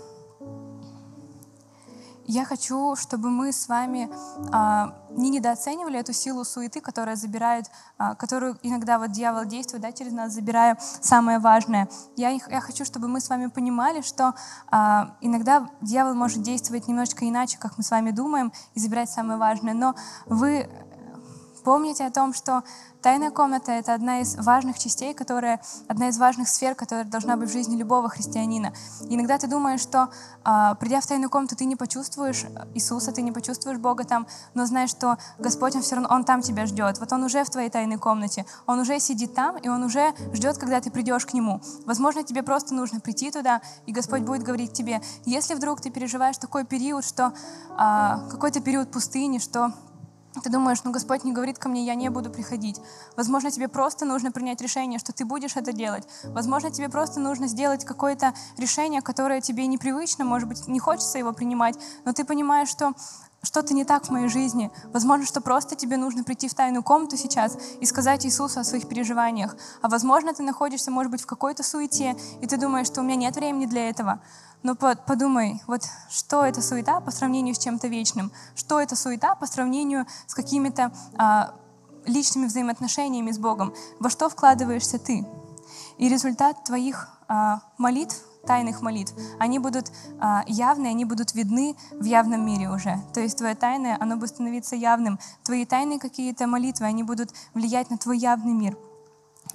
[2.30, 4.08] я хочу, чтобы мы с вами
[4.52, 7.66] а, не недооценивали эту силу суеты, которая забирает,
[7.98, 11.90] а, которую иногда вот дьявол действует да, через нас, забирая самое важное.
[12.16, 14.36] Я, я хочу, чтобы мы с вами понимали, что
[14.70, 19.40] а, иногда дьявол может действовать немножечко иначе, как мы с вами думаем, и забирать самое
[19.40, 19.74] важное.
[19.74, 19.96] Но
[20.28, 20.70] вы
[21.64, 22.64] помните о том, что
[23.02, 27.50] Тайная комната— это одна из важных частей, которая, одна из важных сфер, которая должна быть
[27.50, 28.74] в жизни любого христианина.
[29.10, 30.10] И иногда ты думаешь, что
[30.44, 34.66] а, придя в тайную комнату, ты не почувствуешь Иисуса, ты не почувствуешь Бога там, но
[34.66, 37.00] знаешь, что Господь, Он все равно, Он там тебя ждет.
[37.00, 40.58] Вот Он уже в твоей тайной комнате, Он уже сидит там, и Он уже ждет,
[40.58, 41.62] когда ты придешь к Нему.
[41.86, 46.38] Возможно, тебе просто нужно прийти туда, и Господь будет говорить тебе, если вдруг ты переживаешь
[46.38, 47.32] такой период, что
[47.78, 49.74] а, какой-то период пустыни, что
[50.44, 52.80] ты думаешь, ну Господь не говорит ко мне, я не буду приходить.
[53.18, 56.08] Возможно, тебе просто нужно принять решение, что ты будешь это делать.
[56.24, 61.34] Возможно, тебе просто нужно сделать какое-то решение, которое тебе непривычно, может быть, не хочется его
[61.34, 62.94] принимать, но ты понимаешь, что
[63.42, 64.70] что-то не так в моей жизни.
[64.92, 68.88] Возможно, что просто тебе нужно прийти в тайную комнату сейчас и сказать Иисусу о своих
[68.88, 69.56] переживаниях.
[69.82, 73.16] А возможно, ты находишься, может быть, в какой-то суете, и ты думаешь, что у меня
[73.16, 74.22] нет времени для этого.
[74.62, 78.32] Но подумай, вот что это суета по сравнению с чем-то вечным?
[78.56, 81.54] Что это суета по сравнению с какими-то а,
[82.06, 83.74] личными взаимоотношениями с Богом?
[84.00, 85.26] Во что вкладываешься ты?
[85.98, 92.04] И результат твоих а, молитв, тайных молитв, они будут а, явны, они будут видны в
[92.04, 93.00] явном мире уже.
[93.14, 95.20] То есть твое тайное, оно будет становиться явным.
[95.44, 98.78] Твои тайные какие-то молитвы, они будут влиять на твой явный мир.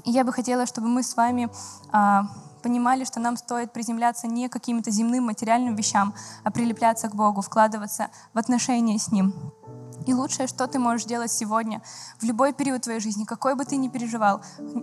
[0.05, 1.51] И я бы хотела, чтобы мы с вами
[1.93, 2.25] а,
[2.65, 8.09] понимали, что нам стоит приземляться не каким-то земным материальным вещам, а прилепляться к Богу, вкладываться
[8.33, 9.35] в отношения с Ним.
[10.07, 11.83] И лучшее, что ты можешь делать сегодня,
[12.19, 14.41] в любой период твоей жизни, какой бы ты ни переживал,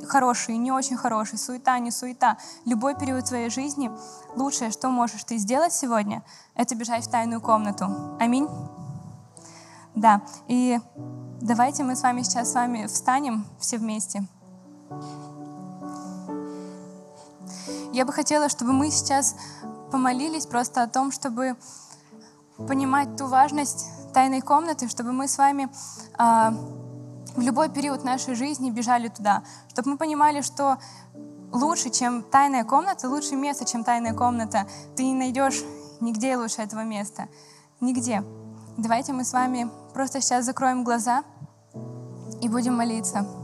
[0.07, 3.91] хороший, не очень хороший, суета, не суета, любой период твоей жизни,
[4.35, 6.23] лучшее, что можешь ты сделать сегодня,
[6.55, 8.17] это бежать в тайную комнату.
[8.19, 8.47] Аминь.
[9.95, 10.79] Да, и
[11.41, 14.27] давайте мы с вами сейчас с вами встанем все вместе.
[17.93, 19.35] Я бы хотела, чтобы мы сейчас
[19.91, 21.57] помолились просто о том, чтобы
[22.67, 25.69] понимать ту важность тайной комнаты, чтобы мы с вами
[26.17, 26.53] а,
[27.35, 30.77] в любой период нашей жизни бежали туда, чтобы мы понимали, что
[31.51, 35.61] лучше, чем тайная комната, лучше место, чем тайная комната, ты не найдешь
[35.99, 37.27] нигде лучше этого места.
[37.79, 38.23] Нигде.
[38.77, 41.23] Давайте мы с вами просто сейчас закроем глаза
[42.41, 43.40] и будем молиться.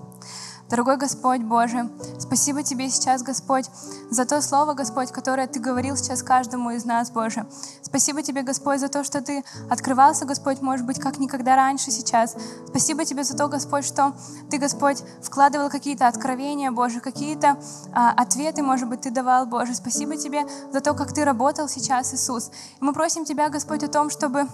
[0.70, 1.89] Дорогой Господь Боже,
[2.20, 3.65] спасибо Тебе сейчас, Господь,
[4.09, 7.45] за то слово, Господь, которое Ты говорил сейчас каждому из нас, Боже.
[7.82, 12.36] Спасибо Тебе, Господь, за то, что Ты открывался, Господь, может быть, как никогда раньше сейчас.
[12.68, 14.13] Спасибо Тебе за то, Господь, что
[14.49, 17.57] Ты, Господь, вкладывал какие-то откровения, Боже, какие-то
[17.93, 19.74] а, ответы, может быть, Ты давал, Боже.
[19.74, 22.51] Спасибо Тебе за то, как Ты работал сейчас, Иисус.
[22.82, 24.47] И мы просим Тебя, Господь, о том, чтобы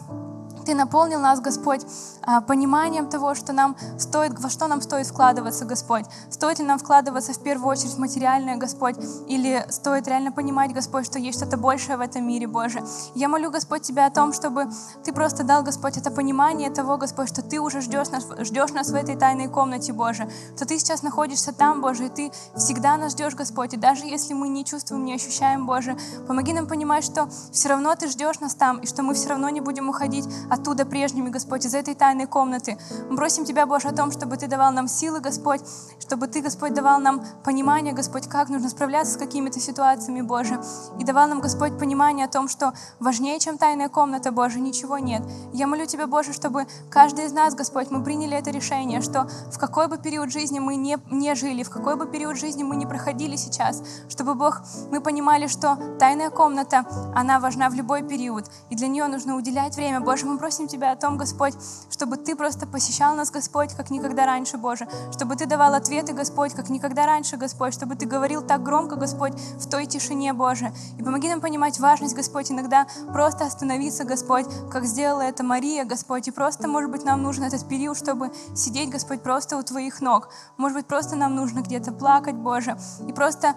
[0.65, 1.81] Ты наполнил нас, Господь,
[2.21, 6.05] а, пониманием того, что нам стоит, во что нам стоит вкладываться, Господь.
[6.29, 8.95] Стоит ли нам вкладываться в первую очередь в материальное, Господь,
[9.27, 12.83] или стоит реально понимать, Господь, что есть что-то большее в этом мире, Боже.
[13.13, 14.69] Я молю, Господь, Тебя о том, чтобы
[15.03, 18.89] Ты просто дал, Господь, это понимание того, Господь, что Ты уже ждешь нас, ждешь нас
[18.89, 23.13] в этой тайной комнате, Боже, что Ты сейчас находишься там, Боже, и Ты всегда нас
[23.13, 25.97] ждешь, Господь, и даже если мы не чувствуем, не ощущаем, Боже,
[26.27, 29.49] помоги нам понимать, что все равно Ты ждешь нас там, и что мы все равно
[29.49, 32.77] не будем уходить оттуда прежними, Господь, из этой тайной комнаты.
[33.09, 35.61] Мы просим Тебя, Боже, о том, чтобы Ты давал нам силы, Господь,
[35.99, 40.61] чтобы Ты, Господь, давал нам понимание, Господь, как нужно справляться с какими-то ситуациями, Боже,
[40.99, 45.23] и давал нам, Господь, понимание о том, что важнее, чем тайная комната, Боже, ничего нет.
[45.53, 49.57] Я молю Тебя, Боже, чтобы каждый из нас, Господь, мы приняли это решение, что в
[49.57, 52.85] какой бы период жизни мы не, не жили, в какой бы период жизни мы не
[52.85, 56.85] проходили сейчас, чтобы, Бог, мы понимали, что тайная комната,
[57.15, 59.99] она важна в любой период, и для нее нужно уделять время.
[59.99, 61.53] Боже, мы просим Тебя о том, Господь,
[61.89, 66.53] чтобы Ты просто посещал нас, Господь, как никогда раньше, Боже, чтобы Ты давал ответы, Господь,
[66.53, 70.73] как никогда раньше, Господь, чтобы Ты говорил так громко, Господь, в той тишине, Боже.
[70.99, 76.27] И помоги нам понимать важность, Господь, иногда просто остановиться, Господь, как сделала это Мария, Господь,
[76.27, 80.27] и просто, может быть, нам нужен этот период, чтобы сидеть, Господь, просто у Твоих ног.
[80.57, 82.77] Может быть, просто нам нужно где-то плакать, Боже,
[83.07, 83.55] и просто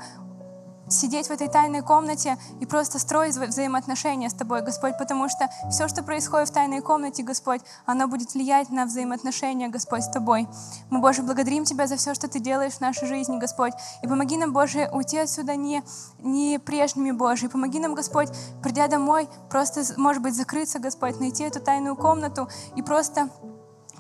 [0.89, 5.89] сидеть в этой тайной комнате и просто строить взаимоотношения с Тобой, Господь, потому что все,
[5.89, 10.49] что происходит в тайной комнате, Господь, оно будет влиять на взаимоотношения, Господь, с Тобой.
[10.91, 13.72] Мы, Боже, благодарим Тебя за все, что Ты делаешь в нашей жизни, Господь,
[14.03, 15.82] и помоги нам, Боже, уйти отсюда не,
[16.20, 18.28] не прежними, Боже, и помоги нам, Господь,
[18.62, 23.28] придя домой, просто, может быть, закрыться, Господь, найти эту тайную комнату и просто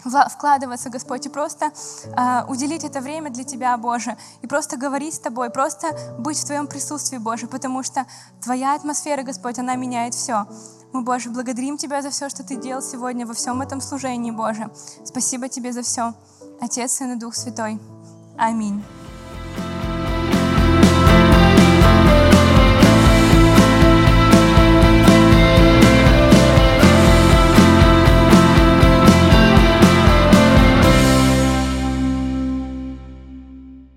[0.02, 5.18] вкладываться, Господь, и просто э, уделить это время для Тебя, Боже, и просто говорить с
[5.18, 5.88] Тобой, просто
[6.18, 8.06] быть в Твоем присутствии, Боже, потому что
[8.42, 10.46] Твоя атмосфера, Господь, она меняет все.
[10.92, 14.70] Мы, Боже, благодарим Тебя за все, что Ты делал сегодня во всем этом служении, Боже.
[15.04, 16.14] Спасибо Тебе за все.
[16.60, 17.80] Отец, Сын и Дух Святой.
[18.38, 18.82] Аминь.